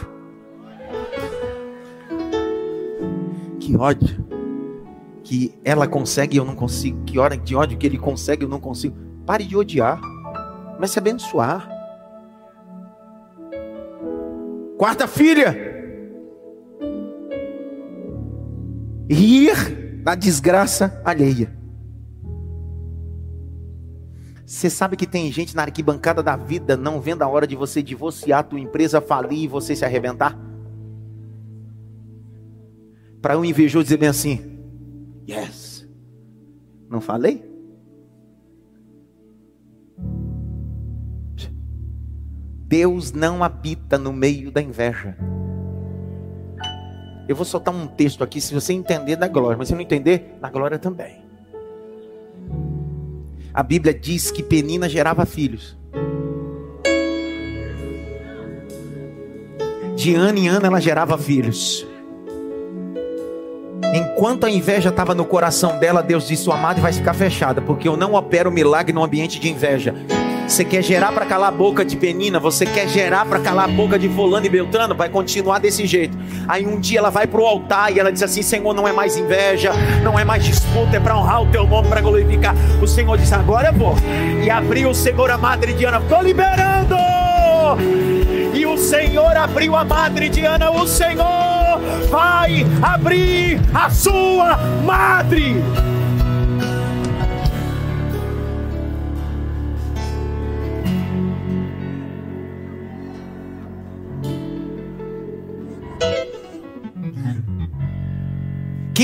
[3.60, 4.26] Que ódio,
[5.24, 8.50] que ela consegue e eu não consigo, que hora de ódio que ele consegue eu
[8.50, 8.96] não consigo.
[9.26, 10.00] Pare de odiar,
[10.76, 11.70] comece a abençoar.
[14.78, 15.77] Quarta filha,
[19.10, 21.56] rir da desgraça alheia.
[24.46, 27.84] Você sabe que tem gente na arquibancada da vida não vendo a hora de você
[27.84, 30.40] divorciar, tua empresa falir e você se arrebentar?
[33.22, 34.40] Para um invejoso dizer bem assim:
[35.30, 35.86] Yes,
[36.90, 37.46] não falei?
[42.68, 45.18] Deus não habita no meio da inveja.
[47.28, 50.38] Eu vou soltar um texto aqui, se você entender da glória, mas se não entender,
[50.40, 51.26] da glória também.
[53.54, 55.76] A Bíblia diz que Penina gerava filhos.
[59.96, 61.86] De ano em ano ela gerava filhos.
[63.94, 67.88] Enquanto a inveja estava no coração dela, Deus disse: Sua amada vai ficar fechada, porque
[67.88, 69.96] eu não opero milagre num ambiente de inveja.
[70.48, 73.68] Você quer gerar para calar a boca de Penina, você quer gerar para calar a
[73.68, 76.18] boca de Fulano e Beltrano, vai continuar desse jeito.
[76.48, 78.94] Aí um dia ela vai para o altar e ela diz assim: Senhor, não é
[78.94, 82.56] mais inveja, não é mais disputa, é para honrar o teu nome, para glorificar.
[82.82, 83.96] O Senhor disse: Agora eu vou.
[84.42, 86.96] E abriu o Senhor a madre de Ana, estou liberando.
[88.54, 91.80] E o Senhor abriu a madre de Ana, o Senhor
[92.10, 95.62] vai abrir a sua madre.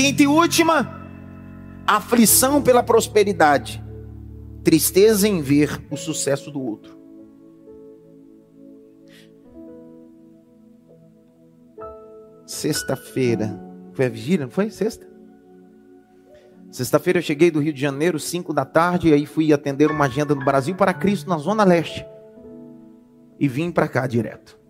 [0.04, 1.02] Quinta e última,
[1.86, 3.82] aflição pela prosperidade,
[4.62, 6.94] tristeza em ver o sucesso do outro.
[12.46, 13.58] Sexta-feira,
[13.94, 14.68] foi a vigília, não foi?
[14.68, 15.08] Sexta?
[16.70, 20.04] Sexta-feira eu cheguei do Rio de Janeiro, 5 da tarde, e aí fui atender uma
[20.04, 22.04] agenda no Brasil para Cristo, na Zona Leste.
[23.40, 24.63] E vim para cá direto.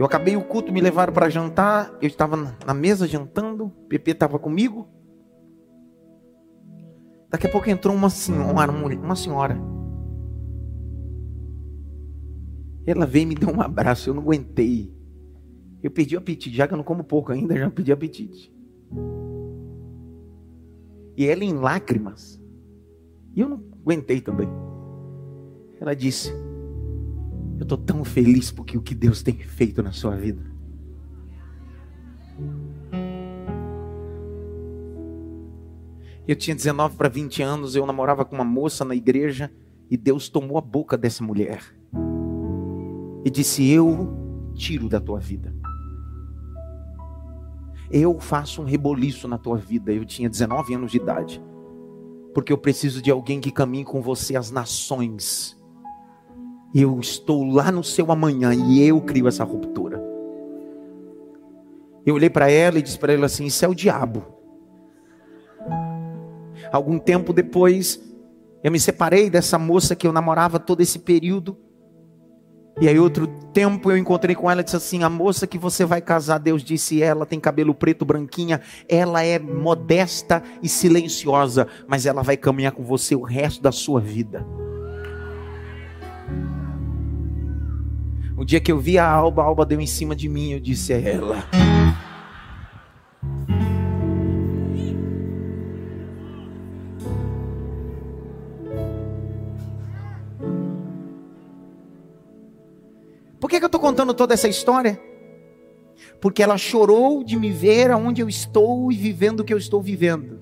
[0.00, 1.94] Eu acabei o culto, me levaram para jantar.
[2.00, 3.68] Eu estava na mesa jantando.
[3.86, 4.88] Pepe estava comigo.
[7.28, 9.58] Daqui a pouco entrou uma senhora, uma senhora.
[12.86, 14.08] Ela veio e me deu um abraço.
[14.08, 14.90] Eu não aguentei.
[15.82, 18.50] Eu perdi o apetite, já que eu não como pouco ainda, já perdi o apetite.
[21.14, 22.42] E ela em lágrimas.
[23.36, 24.48] E eu não aguentei também.
[25.78, 26.32] Ela disse:
[27.60, 30.42] eu estou tão feliz porque o que Deus tem feito na sua vida.
[36.26, 39.52] Eu tinha 19 para 20 anos, eu namorava com uma moça na igreja
[39.90, 41.62] e Deus tomou a boca dessa mulher
[43.26, 44.08] e disse: Eu
[44.54, 45.54] tiro da tua vida.
[47.90, 49.92] Eu faço um reboliço na tua vida.
[49.92, 51.42] Eu tinha 19 anos de idade.
[52.32, 55.59] Porque eu preciso de alguém que caminhe com você as nações.
[56.74, 60.00] Eu estou lá no seu amanhã e eu crio essa ruptura.
[62.06, 64.24] Eu olhei para ela e disse para ela assim: Isso é o diabo.
[66.72, 68.00] Algum tempo depois,
[68.62, 71.58] eu me separei dessa moça que eu namorava todo esse período.
[72.80, 75.84] E aí outro tempo eu encontrei com ela e disse assim: "A moça que você
[75.84, 82.06] vai casar, Deus disse, ela tem cabelo preto, branquinha, ela é modesta e silenciosa, mas
[82.06, 84.46] ela vai caminhar com você o resto da sua vida."
[88.40, 90.60] O dia que eu vi a Alba, a Alba deu em cima de mim, eu
[90.60, 91.44] disse: "É ela."
[103.38, 104.98] Por que, que eu estou contando toda essa história?
[106.18, 109.82] Porque ela chorou de me ver aonde eu estou e vivendo o que eu estou
[109.82, 110.40] vivendo.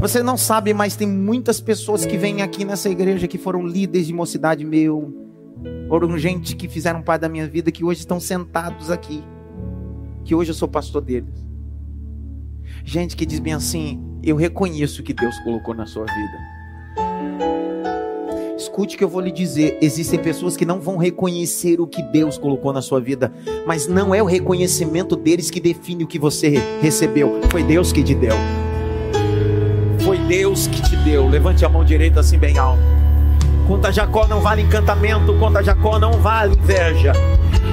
[0.00, 4.08] Você não sabe, mas tem muitas pessoas que vêm aqui nessa igreja que foram líderes
[4.08, 5.23] de mocidade meu,
[5.94, 9.22] foram gente que fizeram parte da minha vida, que hoje estão sentados aqui,
[10.24, 11.46] que hoje eu sou pastor deles.
[12.84, 17.04] Gente que diz bem assim: eu reconheço que Deus colocou na sua vida.
[18.56, 19.78] Escute o que eu vou lhe dizer.
[19.80, 23.32] Existem pessoas que não vão reconhecer o que Deus colocou na sua vida,
[23.64, 27.40] mas não é o reconhecimento deles que define o que você recebeu.
[27.52, 28.34] Foi Deus que te deu.
[30.00, 31.28] Foi Deus que te deu.
[31.28, 33.03] Levante a mão direita assim bem alto.
[33.66, 37.12] Contra Jacó não vale encantamento, contra Jacó não vale inveja.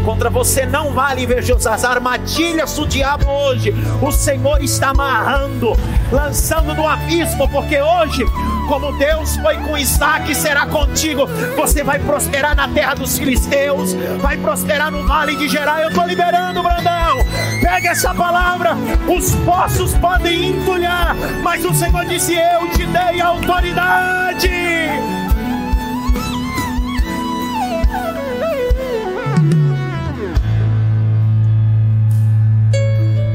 [0.06, 1.70] Contra você não vale invejoso.
[1.70, 5.74] As armadilhas do diabo hoje, o Senhor está amarrando,
[6.12, 8.26] lançando no abismo, porque hoje,
[8.68, 11.28] como Deus foi com Isaac, será contigo.
[11.56, 15.82] Você vai prosperar na terra dos filisteus, vai prosperar no vale de Gerar.
[15.82, 17.18] Eu estou liberando, Brandão.
[17.62, 18.76] Pega essa palavra.
[19.08, 24.50] Os poços podem entulhar, mas o Senhor disse: Eu te dei autoridade.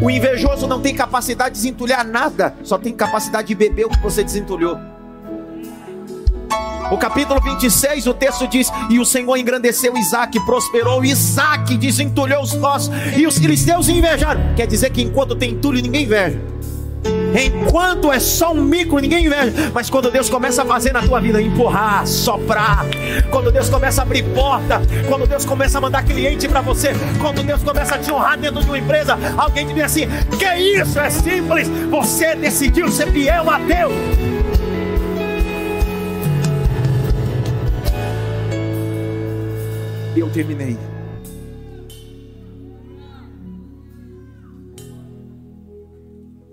[0.01, 3.99] O invejoso não tem capacidade de desentulhar nada, só tem capacidade de beber o que
[3.99, 4.79] você desentulhou.
[6.93, 12.55] O capítulo 26, o texto diz: E o Senhor engrandeceu Isaac, prosperou Isaac, desentulhou os
[12.55, 14.55] nossos, e os filisteus invejaram.
[14.55, 16.41] Quer dizer que enquanto tem entulho, ninguém inveja.
[17.35, 19.71] Enquanto é só um micro, ninguém inveja.
[19.73, 22.87] Mas quando Deus começa a fazer na tua vida, empurrar, soprar,
[23.31, 27.43] quando Deus começa a abrir porta, quando Deus começa a mandar cliente para você, quando
[27.43, 30.07] Deus começa a te honrar dentro de uma empresa, alguém te diz assim:
[30.39, 30.99] Que isso?
[30.99, 31.69] É simples.
[31.91, 33.93] Você decidiu ser fiel a Deus.
[40.17, 40.96] Eu terminei.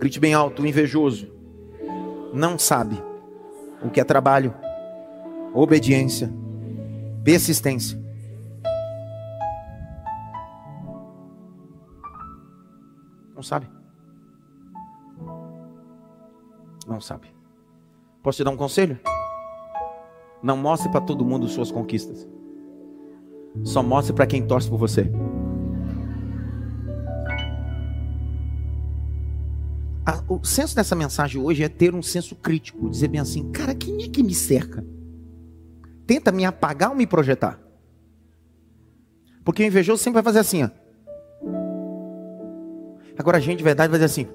[0.04, 1.32] Grite bem alto, o invejoso
[2.34, 3.02] não sabe
[3.82, 4.54] o que é trabalho,
[5.54, 6.30] obediência,
[7.24, 7.98] persistência.
[13.34, 13.66] Não sabe.
[16.86, 17.34] Não sabe.
[18.22, 19.00] Posso te dar um conselho?
[20.44, 22.28] Não mostre para todo mundo suas conquistas.
[23.64, 25.10] Só mostre para quem torce por você.
[30.06, 33.74] A, o senso dessa mensagem hoje é ter um senso crítico, dizer bem assim, cara,
[33.74, 34.86] quem é que me cerca?
[36.06, 37.60] Tenta me apagar ou me projetar?
[39.44, 40.70] Porque o invejoso sempre vai fazer assim, ó.
[43.18, 44.28] Agora a gente de verdade vai dizer assim.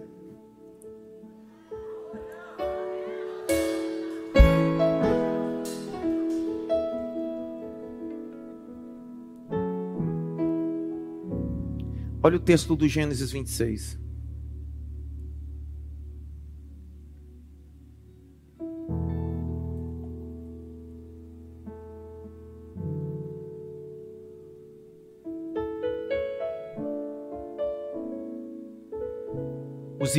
[12.22, 14.07] Olha o texto do Gênesis 26.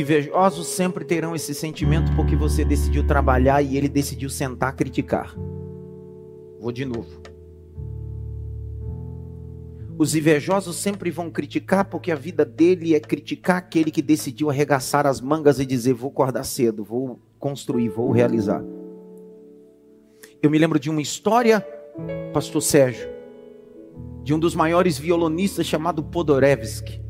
[0.00, 5.34] Invejosos sempre terão esse sentimento porque você decidiu trabalhar e ele decidiu sentar criticar.
[6.60, 7.20] Vou de novo.
[9.98, 15.06] Os invejosos sempre vão criticar porque a vida dele é criticar aquele que decidiu arregaçar
[15.06, 18.64] as mangas e dizer: Vou acordar cedo, vou construir, vou realizar.
[20.42, 21.60] Eu me lembro de uma história,
[22.32, 23.10] Pastor Sérgio,
[24.22, 27.09] de um dos maiores violonistas chamado Podorevsky.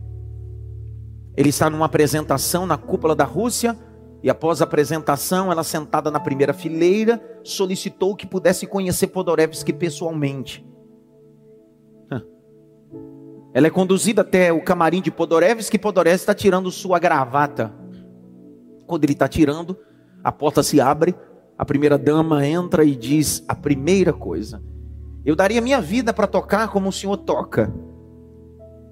[1.36, 3.76] Ele está numa apresentação na cúpula da Rússia,
[4.22, 10.64] e após a apresentação, ela sentada na primeira fileira, solicitou que pudesse conhecer Podorevsky pessoalmente.
[13.52, 17.72] Ela é conduzida até o camarim de Podorevski, que Podorevski está tirando sua gravata.
[18.86, 19.76] Quando ele está tirando,
[20.22, 21.14] a porta se abre,
[21.58, 24.62] a primeira dama entra e diz a primeira coisa:
[25.24, 27.72] Eu daria minha vida para tocar como o senhor toca.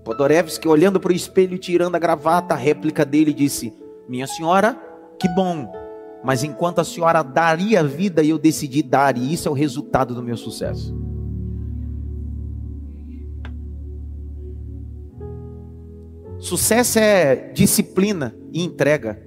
[0.08, 3.74] Podorevski, olhando para o espelho e tirando a gravata, a réplica dele disse:
[4.08, 4.74] Minha senhora,
[5.20, 5.70] que bom,
[6.24, 10.22] mas enquanto a senhora daria vida, eu decidi dar, e isso é o resultado do
[10.22, 10.96] meu sucesso.
[16.38, 19.22] Sucesso é disciplina e entrega.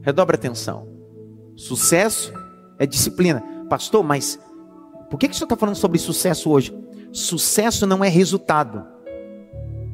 [0.00, 0.88] Redobre atenção.
[1.54, 2.32] Sucesso
[2.78, 3.44] é disciplina.
[3.68, 4.40] Pastor, mas
[5.10, 6.83] por que, que o senhor está falando sobre sucesso hoje?
[7.14, 8.84] Sucesso não é resultado,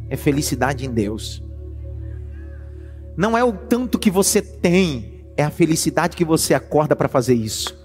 [0.09, 1.45] é felicidade em Deus.
[3.15, 7.35] Não é o tanto que você tem, é a felicidade que você acorda para fazer
[7.35, 7.79] isso.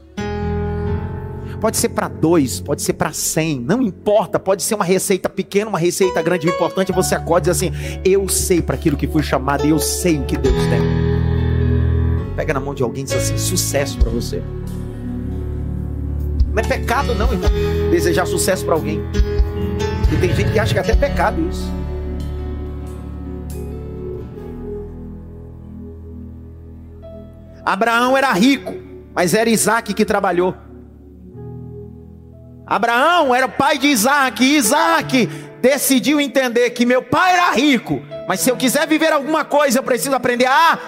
[1.60, 4.40] Pode ser para dois, pode ser para cem, não importa.
[4.40, 6.48] Pode ser uma receita pequena, uma receita grande.
[6.48, 7.72] O importante é você acorde assim:
[8.06, 10.80] eu sei para aquilo que fui chamado e eu sei o que Deus tem.
[12.38, 14.42] Pega na mão de alguém e diz assim: sucesso para você.
[16.56, 17.50] Não é pecado, não, irmão,
[17.92, 19.02] desejar sucesso para alguém.
[20.10, 21.70] E tem gente que acha que é até pecado isso.
[27.66, 28.74] Abraão era rico,
[29.14, 30.56] mas era Isaac que trabalhou.
[32.66, 35.28] Abraão era pai de Isaac, e Isaac
[35.62, 39.84] decidiu entender que meu pai era rico, mas se eu quiser viver alguma coisa, eu
[39.84, 40.80] preciso aprender a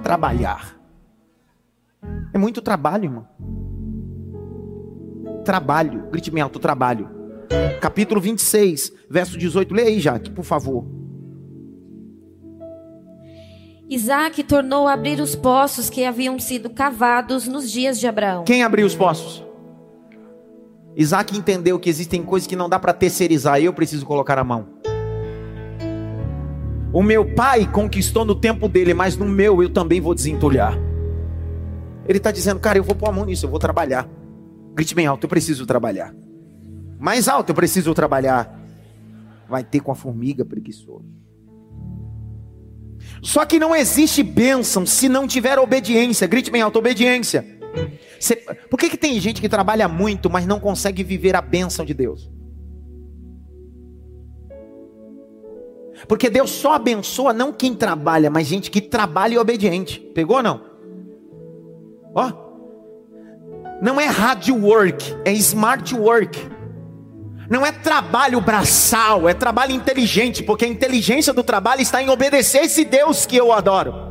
[0.00, 0.76] trabalhar.
[2.32, 3.59] É muito trabalho, irmão.
[5.44, 7.08] Trabalho, grite bem alto, trabalho.
[7.80, 9.74] Capítulo 26, verso 18.
[9.74, 10.84] Leia aí, Jaque, por favor.
[13.88, 18.44] Isaac tornou a abrir os poços que haviam sido cavados nos dias de Abraão.
[18.44, 19.44] Quem abriu os poços?
[20.96, 24.68] Isaac entendeu que existem coisas que não dá para terceirizar, eu preciso colocar a mão.
[26.92, 30.76] O meu pai conquistou no tempo dele, mas no meu eu também vou desentulhar.
[32.06, 34.08] Ele está dizendo, cara, eu vou pôr a mão nisso, eu vou trabalhar.
[34.74, 36.14] Grite bem alto, eu preciso trabalhar.
[36.98, 38.58] Mais alto, eu preciso trabalhar.
[39.48, 41.04] Vai ter com a formiga preguiçoso.
[43.22, 46.26] Só que não existe bênção se não tiver obediência.
[46.26, 47.44] Grite bem alto, obediência.
[48.18, 48.36] Você,
[48.68, 51.94] por que, que tem gente que trabalha muito, mas não consegue viver a bênção de
[51.94, 52.30] Deus?
[56.08, 60.00] Porque Deus só abençoa não quem trabalha, mas gente que trabalha e obediente.
[60.14, 60.64] Pegou ou não?
[62.14, 62.49] Ó.
[63.80, 66.38] Não é hard work, é smart work.
[67.48, 72.62] Não é trabalho braçal, é trabalho inteligente, porque a inteligência do trabalho está em obedecer
[72.62, 74.10] esse Deus que eu adoro.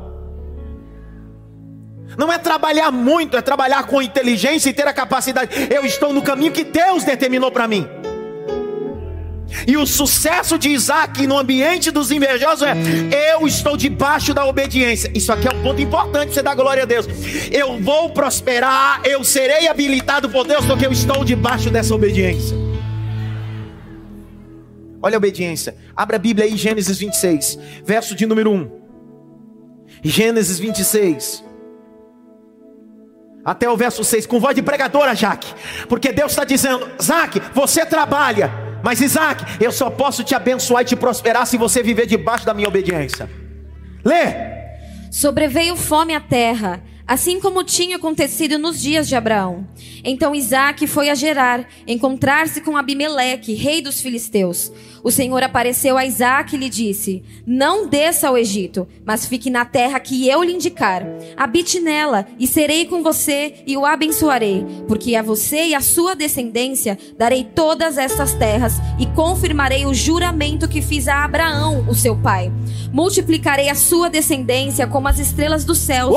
[2.17, 5.51] Não é trabalhar muito, é trabalhar com inteligência e ter a capacidade.
[5.73, 7.87] Eu estou no caminho que Deus determinou para mim.
[9.67, 15.11] E o sucesso de Isaac no ambiente dos invejosos é: eu estou debaixo da obediência.
[15.13, 17.07] Isso aqui é um ponto importante você dar glória a Deus.
[17.51, 22.57] Eu vou prosperar, eu serei habilitado por Deus, porque eu estou debaixo dessa obediência.
[25.01, 25.75] Olha a obediência.
[25.95, 28.79] Abra a Bíblia aí, Gênesis 26, verso de número 1.
[30.03, 31.49] Gênesis 26
[33.43, 35.53] até o verso 6, com voz de pregadora, Jaque,
[35.87, 38.51] porque Deus está dizendo: Isaac, você trabalha,
[38.83, 42.53] mas Isaac, eu só posso te abençoar e te prosperar se você viver debaixo da
[42.53, 43.29] minha obediência.
[44.03, 44.59] Lê.
[45.11, 49.67] Sobreveio fome à terra, assim como tinha acontecido nos dias de Abraão.
[50.03, 54.71] Então Isaac foi a Gerar, encontrar-se com Abimeleque, rei dos filisteus.
[55.03, 59.65] O Senhor apareceu a Isaac e lhe disse: Não desça ao Egito, mas fique na
[59.65, 61.03] terra que eu lhe indicar.
[61.35, 66.15] Habite nela, e serei com você e o abençoarei, porque a você e a sua
[66.15, 72.15] descendência darei todas estas terras e confirmarei o juramento que fiz a Abraão, o seu
[72.15, 72.51] pai.
[72.91, 76.11] Multiplicarei a sua descendência como as estrelas do céu,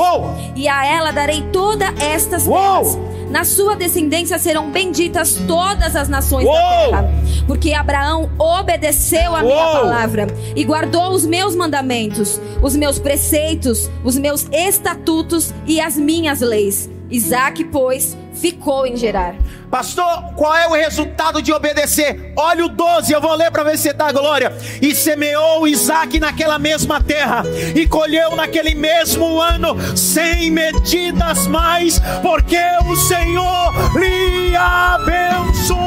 [0.55, 2.97] e a ela darei todas estas terras.
[3.29, 6.53] Na sua descendência serão benditas todas as nações Uou!
[6.53, 7.11] da terra,
[7.47, 9.47] porque Abraão obedeceu a Uou!
[9.47, 15.97] minha palavra e guardou os meus mandamentos, os meus preceitos, os meus estatutos e as
[15.97, 16.89] minhas leis.
[17.13, 19.35] Isaac, pois, ficou em Gerar.
[19.69, 22.33] Pastor, qual é o resultado de obedecer?
[22.35, 24.51] Olha o 12, eu vou ler para ver se dá glória.
[24.81, 27.43] E semeou Isaac naquela mesma terra,
[27.75, 32.57] e colheu naquele mesmo ano, sem medidas mais, porque
[32.91, 35.83] o Senhor lhe abençoou.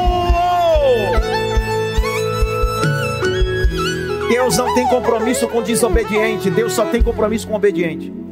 [4.29, 8.26] Deus não tem compromisso com desobediente, Deus só tem compromisso com obediente.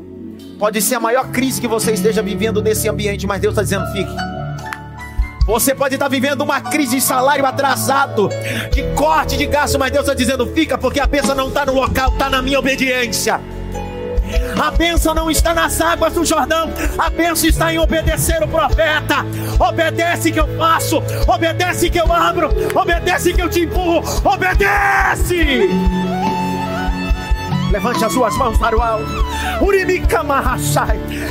[0.58, 3.86] Pode ser a maior crise que você esteja vivendo nesse ambiente, mas Deus está dizendo:
[3.92, 4.16] fique.
[5.46, 8.30] Você pode estar vivendo uma crise de salário atrasado,
[8.72, 11.74] de corte de gasto, mas Deus está dizendo: fica, porque a bênção não está no
[11.74, 13.40] local, está na minha obediência.
[14.60, 19.18] A bênção não está nas águas do Jordão, a bênção está em obedecer o profeta.
[19.60, 25.70] Obedece que eu faço, obedece que eu abro, obedece que eu te empurro, obedece.
[27.72, 29.26] Levante as suas mãos para o alto.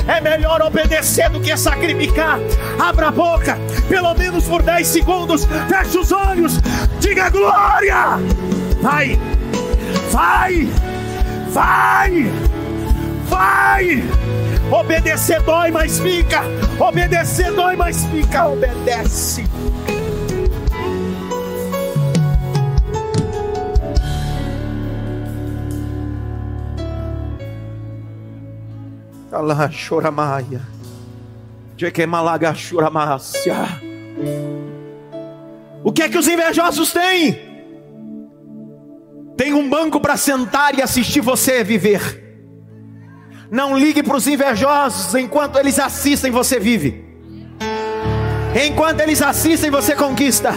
[0.06, 2.38] É melhor obedecer do que sacrificar.
[2.78, 3.58] Abra a boca,
[3.88, 5.46] pelo menos por 10 segundos.
[5.68, 6.60] Feche os olhos.
[7.00, 8.18] Diga glória.
[8.80, 9.18] Vai,
[10.10, 10.68] vai,
[11.50, 12.30] vai,
[13.28, 14.04] vai.
[14.70, 16.42] Obedecer dói, mas fica.
[16.78, 18.48] Obedecer dói, mas fica.
[18.48, 19.44] Obedece.
[31.76, 33.56] Jequemalaga choramácia.
[35.82, 37.38] O que é que os invejosos têm?
[39.36, 42.22] Tem um banco para sentar e assistir você viver.
[43.50, 47.04] Não ligue para os invejosos enquanto eles assistem, você vive.
[48.66, 50.52] Enquanto eles assistem, você conquista.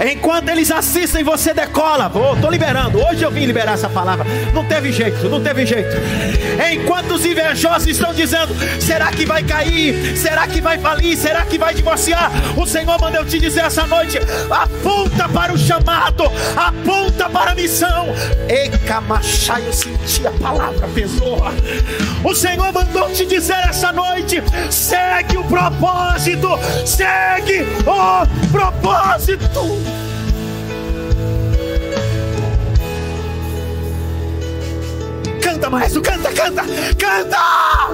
[0.00, 2.08] Enquanto eles assistem, você decola.
[2.08, 2.98] Vou, tô liberando.
[2.98, 4.24] Hoje eu vim liberar essa palavra.
[4.54, 5.96] Não teve jeito, não teve jeito.
[6.72, 10.16] Enquanto os invejosos estão dizendo: será que vai cair?
[10.16, 11.16] Será que vai falir?
[11.16, 12.30] Será que vai divorciar?
[12.56, 14.18] O Senhor mandou te dizer essa noite:
[14.50, 16.24] aponta para o chamado,
[16.56, 18.08] aponta para a missão.
[18.48, 21.38] Ecamachai, eu senti a palavra pesou.
[22.24, 26.48] O Senhor mandou te dizer essa noite: segue o propósito,
[26.84, 29.87] segue o propósito.
[35.58, 36.62] Canta, maestro, canta, canta,
[36.96, 37.90] canta!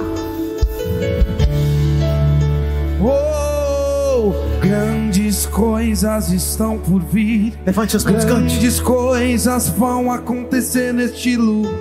[3.01, 7.57] Oh, grandes coisas estão por vir.
[7.65, 8.53] Levante as mãos, cante.
[8.53, 11.73] Grandes coisas vão acontecer neste lugar.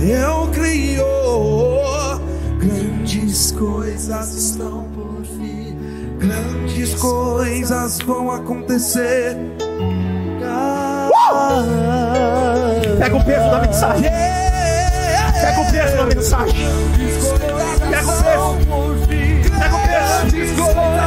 [0.00, 1.04] Eu creio,
[2.58, 5.76] grandes coisas estão por vir.
[6.18, 9.36] Grandes coisas vão acontecer.
[12.98, 14.10] Pega o peso da mensagem.
[15.40, 16.68] Pega o peso da mensagem.
[17.90, 18.58] Pega o peso.
[19.58, 20.20] Pega o peso.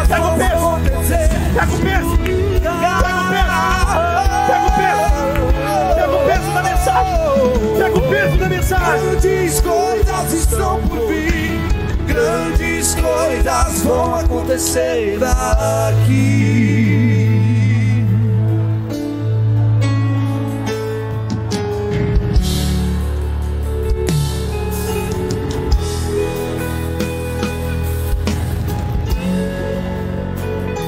[0.08, 0.78] Pega o peso.
[1.54, 2.18] Pega o peso.
[2.18, 2.26] Pega
[4.54, 4.98] o peso.
[5.96, 6.48] Pega o peso.
[6.54, 7.14] Da mensagem.
[7.78, 9.10] Pega o peso da mensagem.
[9.10, 11.62] Grandes coisas estão por vir.
[12.08, 17.17] Grandes coisas vão acontecer aqui.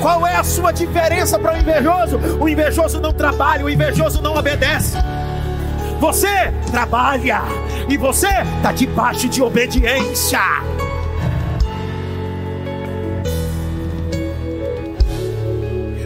[0.10, 2.18] Qual é a sua diferença para o invejoso?
[2.39, 4.97] O invejoso não trabalha, o invejoso não obedece.
[5.99, 7.43] Você trabalha
[7.88, 10.39] e você está debaixo de obediência.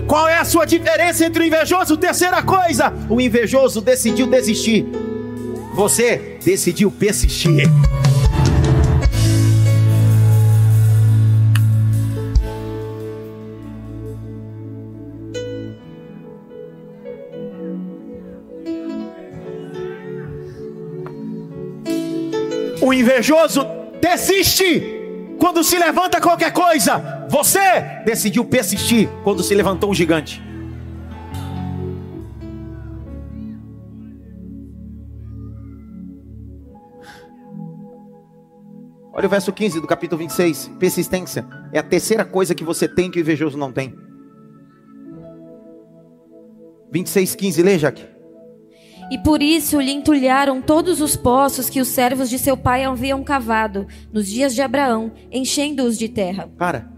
[0.06, 1.96] Qual é a sua diferença entre o invejoso?
[1.96, 4.86] Terceira coisa, o invejoso decidiu desistir.
[5.74, 7.70] Você decidiu persistir.
[22.84, 23.66] O invejoso
[24.02, 24.84] desiste
[25.40, 27.26] quando se levanta qualquer coisa.
[27.30, 30.44] Você decidiu persistir quando se levantou um gigante.
[39.14, 40.72] Olha o verso 15 do capítulo 26.
[40.78, 43.96] Persistência é a terceira coisa que você tem que o invejoso não tem.
[46.92, 48.13] 26, 15, lê, Jaque.
[49.12, 53.24] E por isso lhe entulharam todos os poços que os servos de seu pai haviam
[53.24, 56.48] cavado nos dias de Abraão, enchendo-os de terra.
[56.58, 56.92] Para.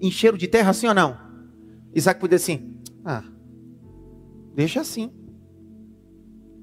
[0.00, 1.16] Encheram de terra assim ou não?
[1.94, 2.74] Isaac podia assim:
[3.04, 3.22] Ah,
[4.54, 5.12] deixa assim.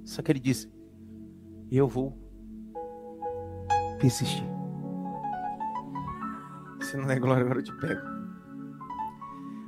[0.04, 0.70] Só que ele disse:
[1.72, 2.18] Eu vou
[4.00, 4.44] persistir.
[6.82, 8.02] Se não é glória, agora eu te pego.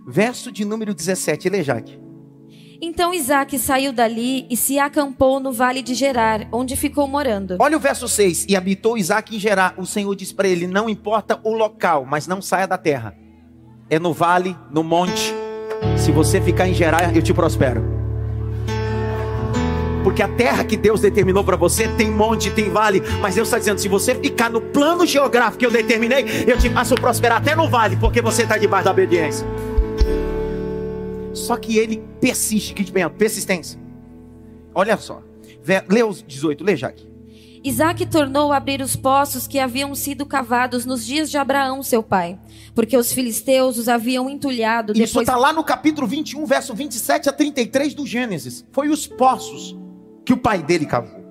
[0.08, 2.00] Verso de número 17, lê, Jaque.
[2.84, 7.58] Então Isaac saiu dali e se acampou no vale de Gerar, onde ficou morando.
[7.60, 8.48] Olha o verso 6.
[8.50, 9.76] E habitou Isaac em Gerar.
[9.78, 13.16] O Senhor disse para ele: Não importa o local, mas não saia da terra.
[13.88, 15.32] É no vale, no monte.
[15.96, 17.84] Se você ficar em Gerar, eu te prospero.
[20.04, 23.04] Porque a terra que Deus determinou para você tem monte, tem vale.
[23.22, 26.68] Mas Deus está dizendo: se você ficar no plano geográfico que eu determinei, eu te
[26.72, 29.46] faço prosperar até no vale, porque você está debaixo da obediência.
[31.34, 33.80] Só que ele persiste, que bem, persistência.
[34.74, 35.22] Olha só.
[35.90, 37.10] Lê os 18, lê Jaque.
[37.64, 42.02] Isaac tornou a abrir os poços que haviam sido cavados nos dias de Abraão, seu
[42.02, 42.40] pai,
[42.74, 44.94] porque os filisteus os haviam entulhado.
[44.94, 45.10] Depois...
[45.12, 48.66] Isso está lá no capítulo 21, verso 27 a 33 do Gênesis.
[48.72, 49.78] Foi os poços
[50.26, 51.22] que o pai dele cavou.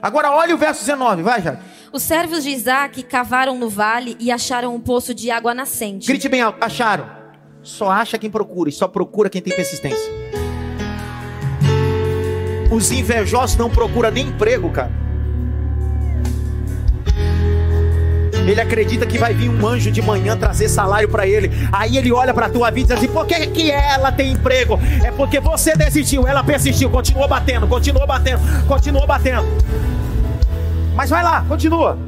[0.00, 1.62] Agora olha o verso 19, vai, Jaque.
[1.92, 6.06] Os servos de Isaac cavaram no vale e acharam um poço de água nascente.
[6.06, 7.15] Grite bem alto, acharam.
[7.66, 10.12] Só acha quem procura e só procura quem tem persistência.
[12.70, 14.92] Os invejosos não procuram nem emprego, cara.
[18.46, 21.50] Ele acredita que vai vir um anjo de manhã trazer salário para ele.
[21.72, 24.30] Aí ele olha para a tua vida e diz assim: por que, que ela tem
[24.30, 24.78] emprego?
[25.02, 29.44] É porque você desistiu, ela persistiu, continuou batendo, continuou batendo, continuou batendo.
[30.94, 32.05] Mas vai lá, continua.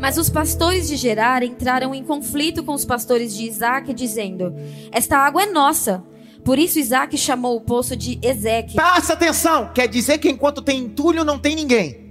[0.00, 4.54] Mas os pastores de Gerar entraram em conflito com os pastores de Isaac, dizendo:
[4.90, 6.02] Esta água é nossa.
[6.42, 8.74] Por isso Isaac chamou o poço de Ezeque.
[8.74, 12.08] Presta atenção, quer dizer que enquanto tem entulho não tem ninguém.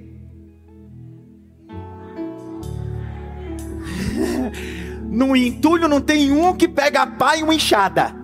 [5.10, 8.16] No entulho não tem um que pega a pá e uma enxada.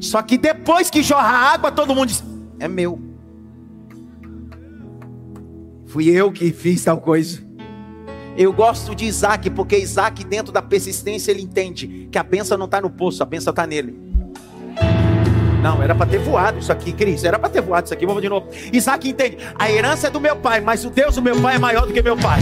[0.00, 2.24] Só que depois que jorra a água, todo mundo diz:
[2.58, 3.00] É meu.
[5.86, 7.47] Fui eu que fiz tal coisa.
[8.38, 12.66] Eu gosto de Isaac, porque Isaac, dentro da persistência, ele entende que a benção não
[12.66, 13.98] está no poço, a benção está nele.
[15.60, 17.24] Não, era para ter voado isso aqui, Cris.
[17.24, 18.06] Era para ter voado isso aqui.
[18.06, 18.46] Vamos de novo.
[18.72, 21.58] Isaac entende: a herança é do meu pai, mas o Deus do meu pai é
[21.58, 22.38] maior do que meu pai.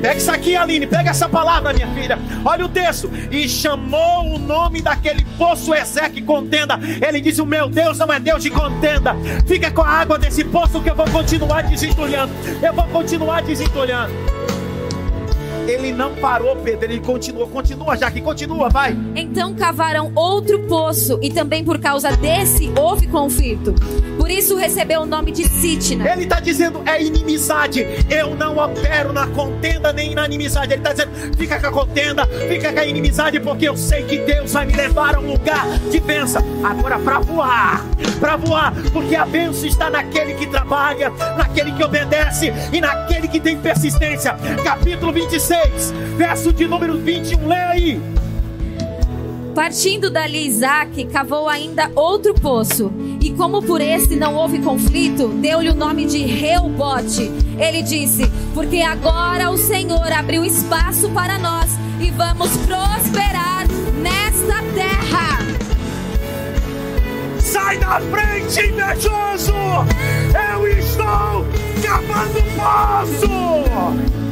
[0.00, 2.18] Pega isso aqui, Aline, pega essa palavra, minha filha.
[2.44, 3.10] Olha o texto.
[3.30, 6.78] E chamou o nome daquele poço Ezequiel contenda.
[7.06, 9.14] Ele disse: O meu Deus não é Deus de contenda.
[9.46, 12.32] Fica com a água desse poço que eu vou continuar desentulhando.
[12.62, 14.12] Eu vou continuar desentulhando.
[15.66, 17.48] Ele não parou, Pedro, ele continuou.
[17.48, 18.96] Continua, Jaque, continua, vai.
[19.14, 23.74] Então cavaram outro poço, e também por causa desse houve conflito.
[24.16, 26.10] Por isso recebeu o nome de Sitna.
[26.12, 27.84] Ele está dizendo: é inimizade.
[28.08, 30.72] Eu não opero na contenda nem na inimizade.
[30.72, 34.18] Ele está dizendo: fica com a contenda, fica com a inimizade, porque eu sei que
[34.18, 36.42] Deus vai me levar a um lugar de bênção.
[36.64, 37.84] Agora, para voar,
[38.20, 43.40] para voar, porque a bênção está naquele que trabalha, naquele que obedece e naquele que
[43.40, 44.36] tem persistência.
[44.62, 45.55] Capítulo 26
[46.16, 48.00] verso de número 21, leia aí.
[49.54, 52.92] Partindo dali, Isaac cavou ainda outro poço,
[53.22, 57.30] e como por este não houve conflito, deu-lhe o nome de Reubote.
[57.58, 63.66] Ele disse: Porque agora o Senhor abriu espaço para nós e vamos prosperar
[64.02, 65.38] nesta terra.
[67.40, 69.54] Sai da frente, invejoso!
[70.52, 71.46] Eu estou
[71.82, 74.25] cavando poço!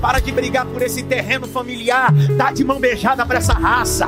[0.00, 2.12] Para de brigar por esse terreno familiar.
[2.36, 4.06] Dá de mão beijada para essa raça.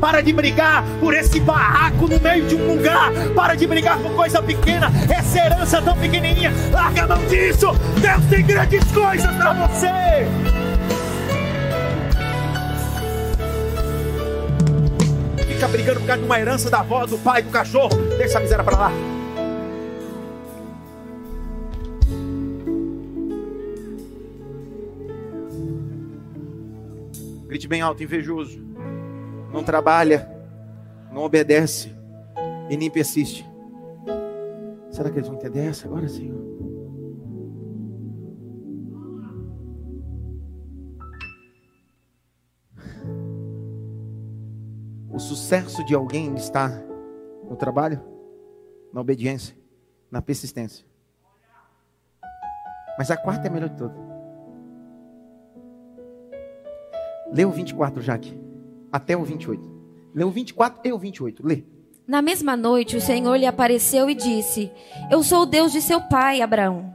[0.00, 3.10] Para de brigar por esse barraco no meio de um lugar.
[3.34, 4.90] Para de brigar por coisa pequena.
[5.10, 6.52] Essa herança tão pequenininha.
[6.70, 7.72] Larga a mão disso.
[8.00, 10.26] Deus tem grandes coisas para você.
[15.48, 17.96] Fica brigando por causa de uma herança da avó, do pai, do cachorro.
[18.18, 19.15] Deixa a miséria para lá.
[27.56, 28.62] Grite bem alto, invejoso.
[29.50, 30.30] Não trabalha,
[31.10, 31.90] não obedece
[32.68, 33.48] e nem persiste.
[34.90, 36.36] Será que eles vão entender essa agora, Senhor?
[45.08, 46.68] O sucesso de alguém está
[47.48, 48.02] no trabalho,
[48.92, 49.56] na obediência,
[50.10, 50.84] na persistência.
[52.98, 54.15] Mas a quarta é a melhor de todas.
[57.32, 58.38] Lê o 24, Jaque.
[58.92, 59.76] Até o 28.
[60.14, 61.46] Lê o 24 e o 28.
[61.46, 61.64] Lê.
[62.06, 64.70] Na mesma noite, o Senhor lhe apareceu e disse:
[65.10, 66.94] Eu sou o Deus de seu pai, Abraão.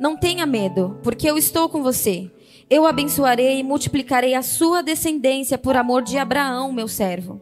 [0.00, 2.30] Não tenha medo, porque eu estou com você.
[2.68, 7.40] Eu abençoarei e multiplicarei a sua descendência por amor de Abraão, meu servo.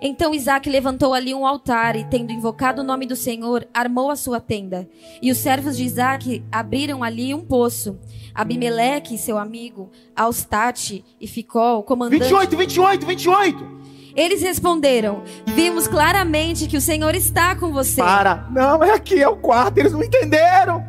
[0.00, 4.16] Então Isaac levantou ali um altar e, tendo invocado o nome do Senhor, armou a
[4.16, 4.88] sua tenda.
[5.22, 7.98] E os servos de Isaac abriram ali um poço.
[8.34, 12.20] Abimeleque, seu amigo, Austate e Ficol, comandante...
[12.20, 13.76] 28, 28, 28!
[14.14, 18.00] Eles responderam: Vimos claramente que o Senhor está com você.
[18.00, 20.84] Para, não, é aqui, é o quarto, eles não entenderam.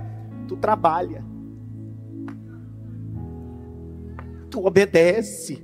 [0.47, 1.25] Tu trabalha,
[4.49, 5.61] tu obedece,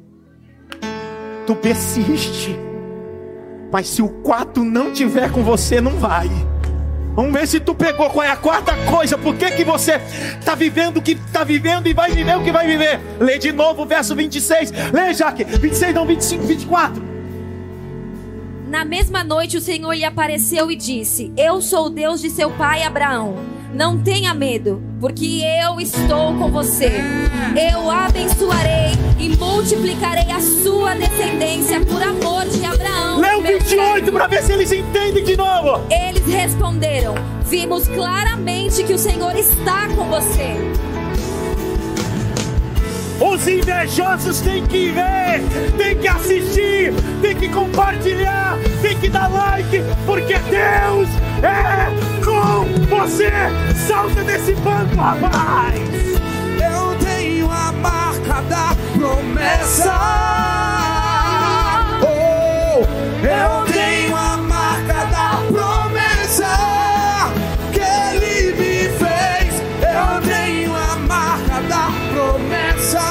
[1.48, 2.54] tu persiste
[3.74, 6.30] Mas se o quarto não tiver com você, não vai.
[7.16, 9.18] Vamos ver se tu pegou qual é a quarta coisa.
[9.18, 10.00] Por que, que você
[10.40, 13.00] está vivendo o que está vivendo e vai viver o que vai viver?
[13.20, 14.72] Lê de novo o verso 26.
[14.94, 15.44] Lê, Jaque.
[15.44, 17.04] 26, não, 25, 24.
[18.68, 22.52] Na mesma noite o Senhor lhe apareceu e disse: Eu sou o Deus de seu
[22.52, 23.38] pai Abraão.
[23.74, 26.92] Não tenha medo, porque eu estou com você.
[27.72, 33.18] Eu abençoarei e multiplicarei a sua descendência por amor de Abraão.
[33.18, 35.82] O 28 para ver se eles entendem de novo.
[35.90, 37.16] Eles responderam:
[37.46, 40.56] Vimos claramente que o Senhor está com você.
[43.20, 45.42] Os invejosos têm que ver,
[45.78, 51.10] têm que assistir, têm que compartilhar, têm que dar like, porque Deus
[51.44, 53.32] é com você.
[53.88, 55.80] Salta desse banco, rapaz.
[56.58, 59.94] Eu tenho a marca da promessa.
[62.02, 62.86] Oh,
[63.26, 66.56] eu tenho a marca da promessa
[67.72, 69.62] que Ele me fez.
[69.82, 73.02] Eu tenho a marca da promessa.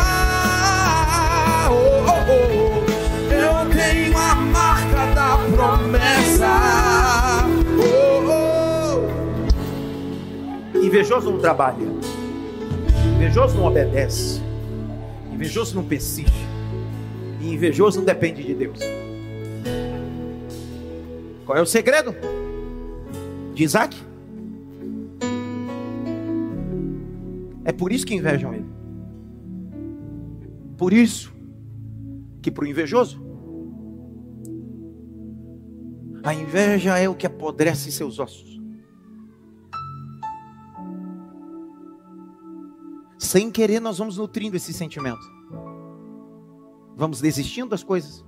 [1.70, 3.32] Oh, oh, oh.
[3.32, 6.01] Eu tenho a marca da promessa.
[10.92, 11.86] Invejoso não trabalha.
[13.16, 14.42] Invejoso não obedece.
[15.32, 16.46] Invejoso não persiste.
[17.40, 18.78] E invejoso não depende de Deus.
[21.46, 22.14] Qual é o segredo
[23.54, 23.96] de Isaac?
[27.64, 28.66] É por isso que invejam ele.
[30.76, 31.32] Por isso
[32.42, 33.18] que para o invejoso,
[36.22, 38.61] a inveja é o que apodrece seus ossos.
[43.32, 45.22] Sem querer, nós vamos nutrindo esse sentimento.
[46.94, 48.22] Vamos desistindo das coisas.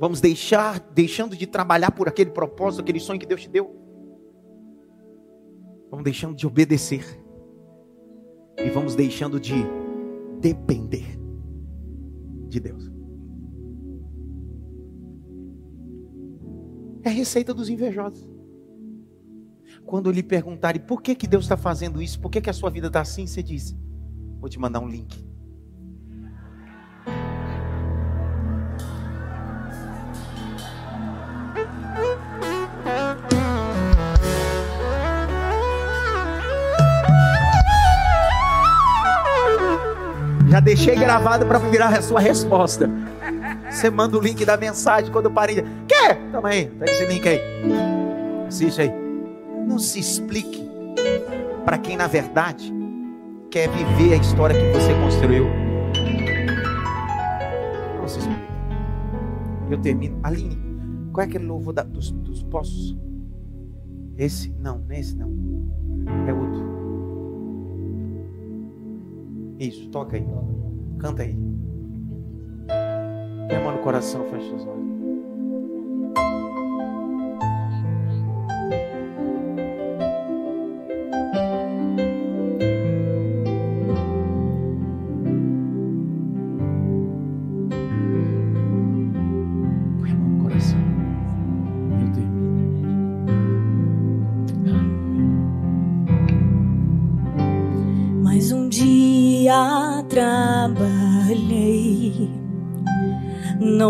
[0.00, 3.72] Vamos deixar, deixando de trabalhar por aquele propósito, aquele sonho que Deus te deu.
[5.92, 7.04] Vamos deixando de obedecer.
[8.58, 9.54] E vamos deixando de
[10.40, 11.20] depender
[12.48, 12.90] de Deus.
[17.04, 18.29] É a receita dos invejosos.
[19.90, 22.70] Quando lhe perguntarem por que, que Deus está fazendo isso, por que, que a sua
[22.70, 23.76] vida está assim, você diz:
[24.38, 25.18] Vou te mandar um link.
[40.48, 42.88] Já deixei gravado para virar a sua resposta.
[43.68, 45.64] Você manda o link da mensagem quando eu parei.
[45.88, 46.14] Quer?
[46.30, 47.40] Toma aí, pega esse link aí.
[48.46, 48.99] Assiste aí.
[49.70, 50.68] Não se explique
[51.64, 52.72] para quem na verdade
[53.50, 55.44] quer viver a história que você construiu.
[57.96, 58.40] Não se explique.
[59.70, 60.18] Eu termino.
[60.24, 60.58] Aline,
[61.12, 62.96] qual é aquele louvor da- dos, dos poços?
[64.18, 64.50] Esse?
[64.58, 65.30] Não, esse não.
[66.26, 66.70] É outro.
[69.58, 70.26] Isso, toca aí.
[70.98, 71.34] Canta aí.
[73.46, 74.89] Minha mão no coração, fecha os olhos.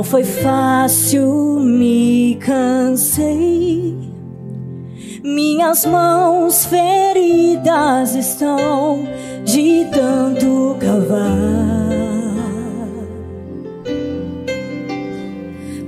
[0.00, 3.94] Não foi fácil, me cansei.
[5.22, 9.06] Minhas mãos feridas estão
[9.44, 11.90] de tanto cavar.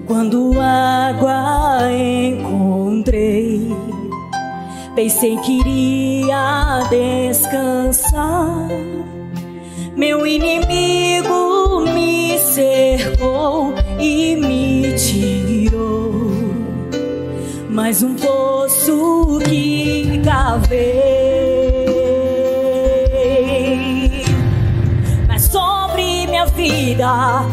[0.06, 3.74] Quando água encontrei,
[4.94, 8.91] pensei que iria descansar.
[17.93, 20.80] Mais um poço que cavei.
[25.28, 27.45] Mas sobre minha vida há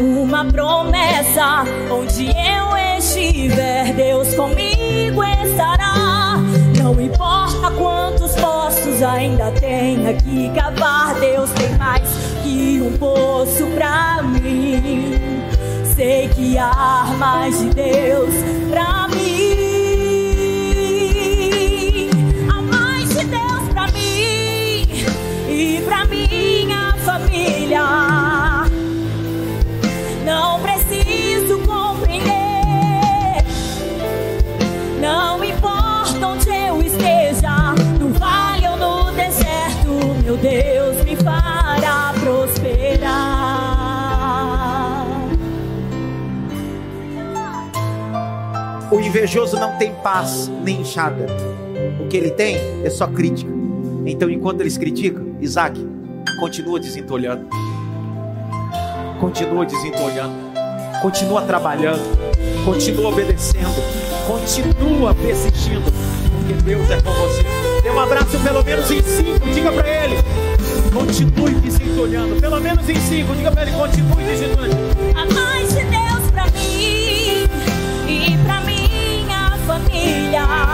[0.00, 6.36] uma promessa: onde eu estiver, Deus comigo estará.
[6.80, 12.08] Não importa quantos poços ainda tenha que cavar, Deus tem mais
[12.44, 15.14] que um poço pra mim.
[15.96, 18.59] Sei que há mais de Deus
[27.30, 28.66] família.
[30.24, 32.30] Não preciso compreender.
[35.00, 43.70] Não importa onde eu esteja, no vale ou no deserto, meu Deus me fará prosperar.
[48.92, 51.26] O invejoso não tem paz nem enxada.
[52.00, 53.50] O que ele tem é só crítica.
[54.04, 55.78] Então, enquanto eles criticam, Isaac,
[56.40, 57.46] continua desentolhando.
[59.20, 60.34] Continua desentolhando.
[61.02, 62.00] Continua trabalhando.
[62.64, 63.74] Continua obedecendo.
[64.26, 65.92] Continua persistindo.
[66.32, 67.44] Porque Deus é com você.
[67.82, 69.46] Dê um abraço pelo menos em cinco.
[69.52, 70.16] Diga para ele.
[70.92, 72.40] Continue desentolhando.
[72.40, 73.34] Pelo menos em cinco.
[73.34, 73.72] Diga para ele.
[73.72, 74.80] Continue desentolhando.
[75.14, 77.46] A mais de Deus pra mim
[78.08, 80.69] e pra minha família.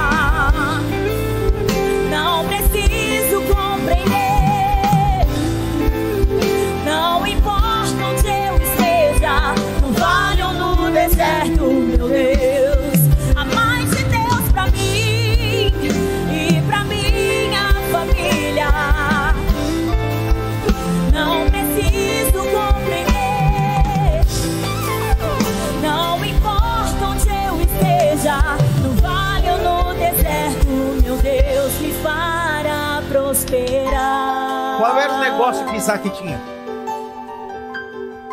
[35.76, 36.40] Isaac tinha?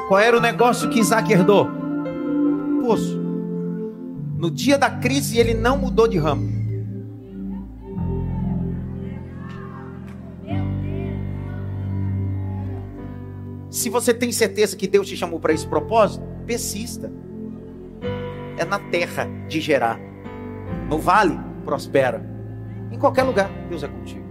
[0.08, 1.68] Qual era o negócio que Isaac herdou?
[2.82, 3.22] Poço.
[4.38, 6.52] No dia da crise, ele não mudou de ramo.
[13.70, 17.12] Se você tem certeza que Deus te chamou para esse propósito, persista.
[18.58, 20.00] É na terra de gerar.
[20.90, 22.24] No vale, prospera.
[22.92, 24.23] Em qualquer lugar, Deus é contigo.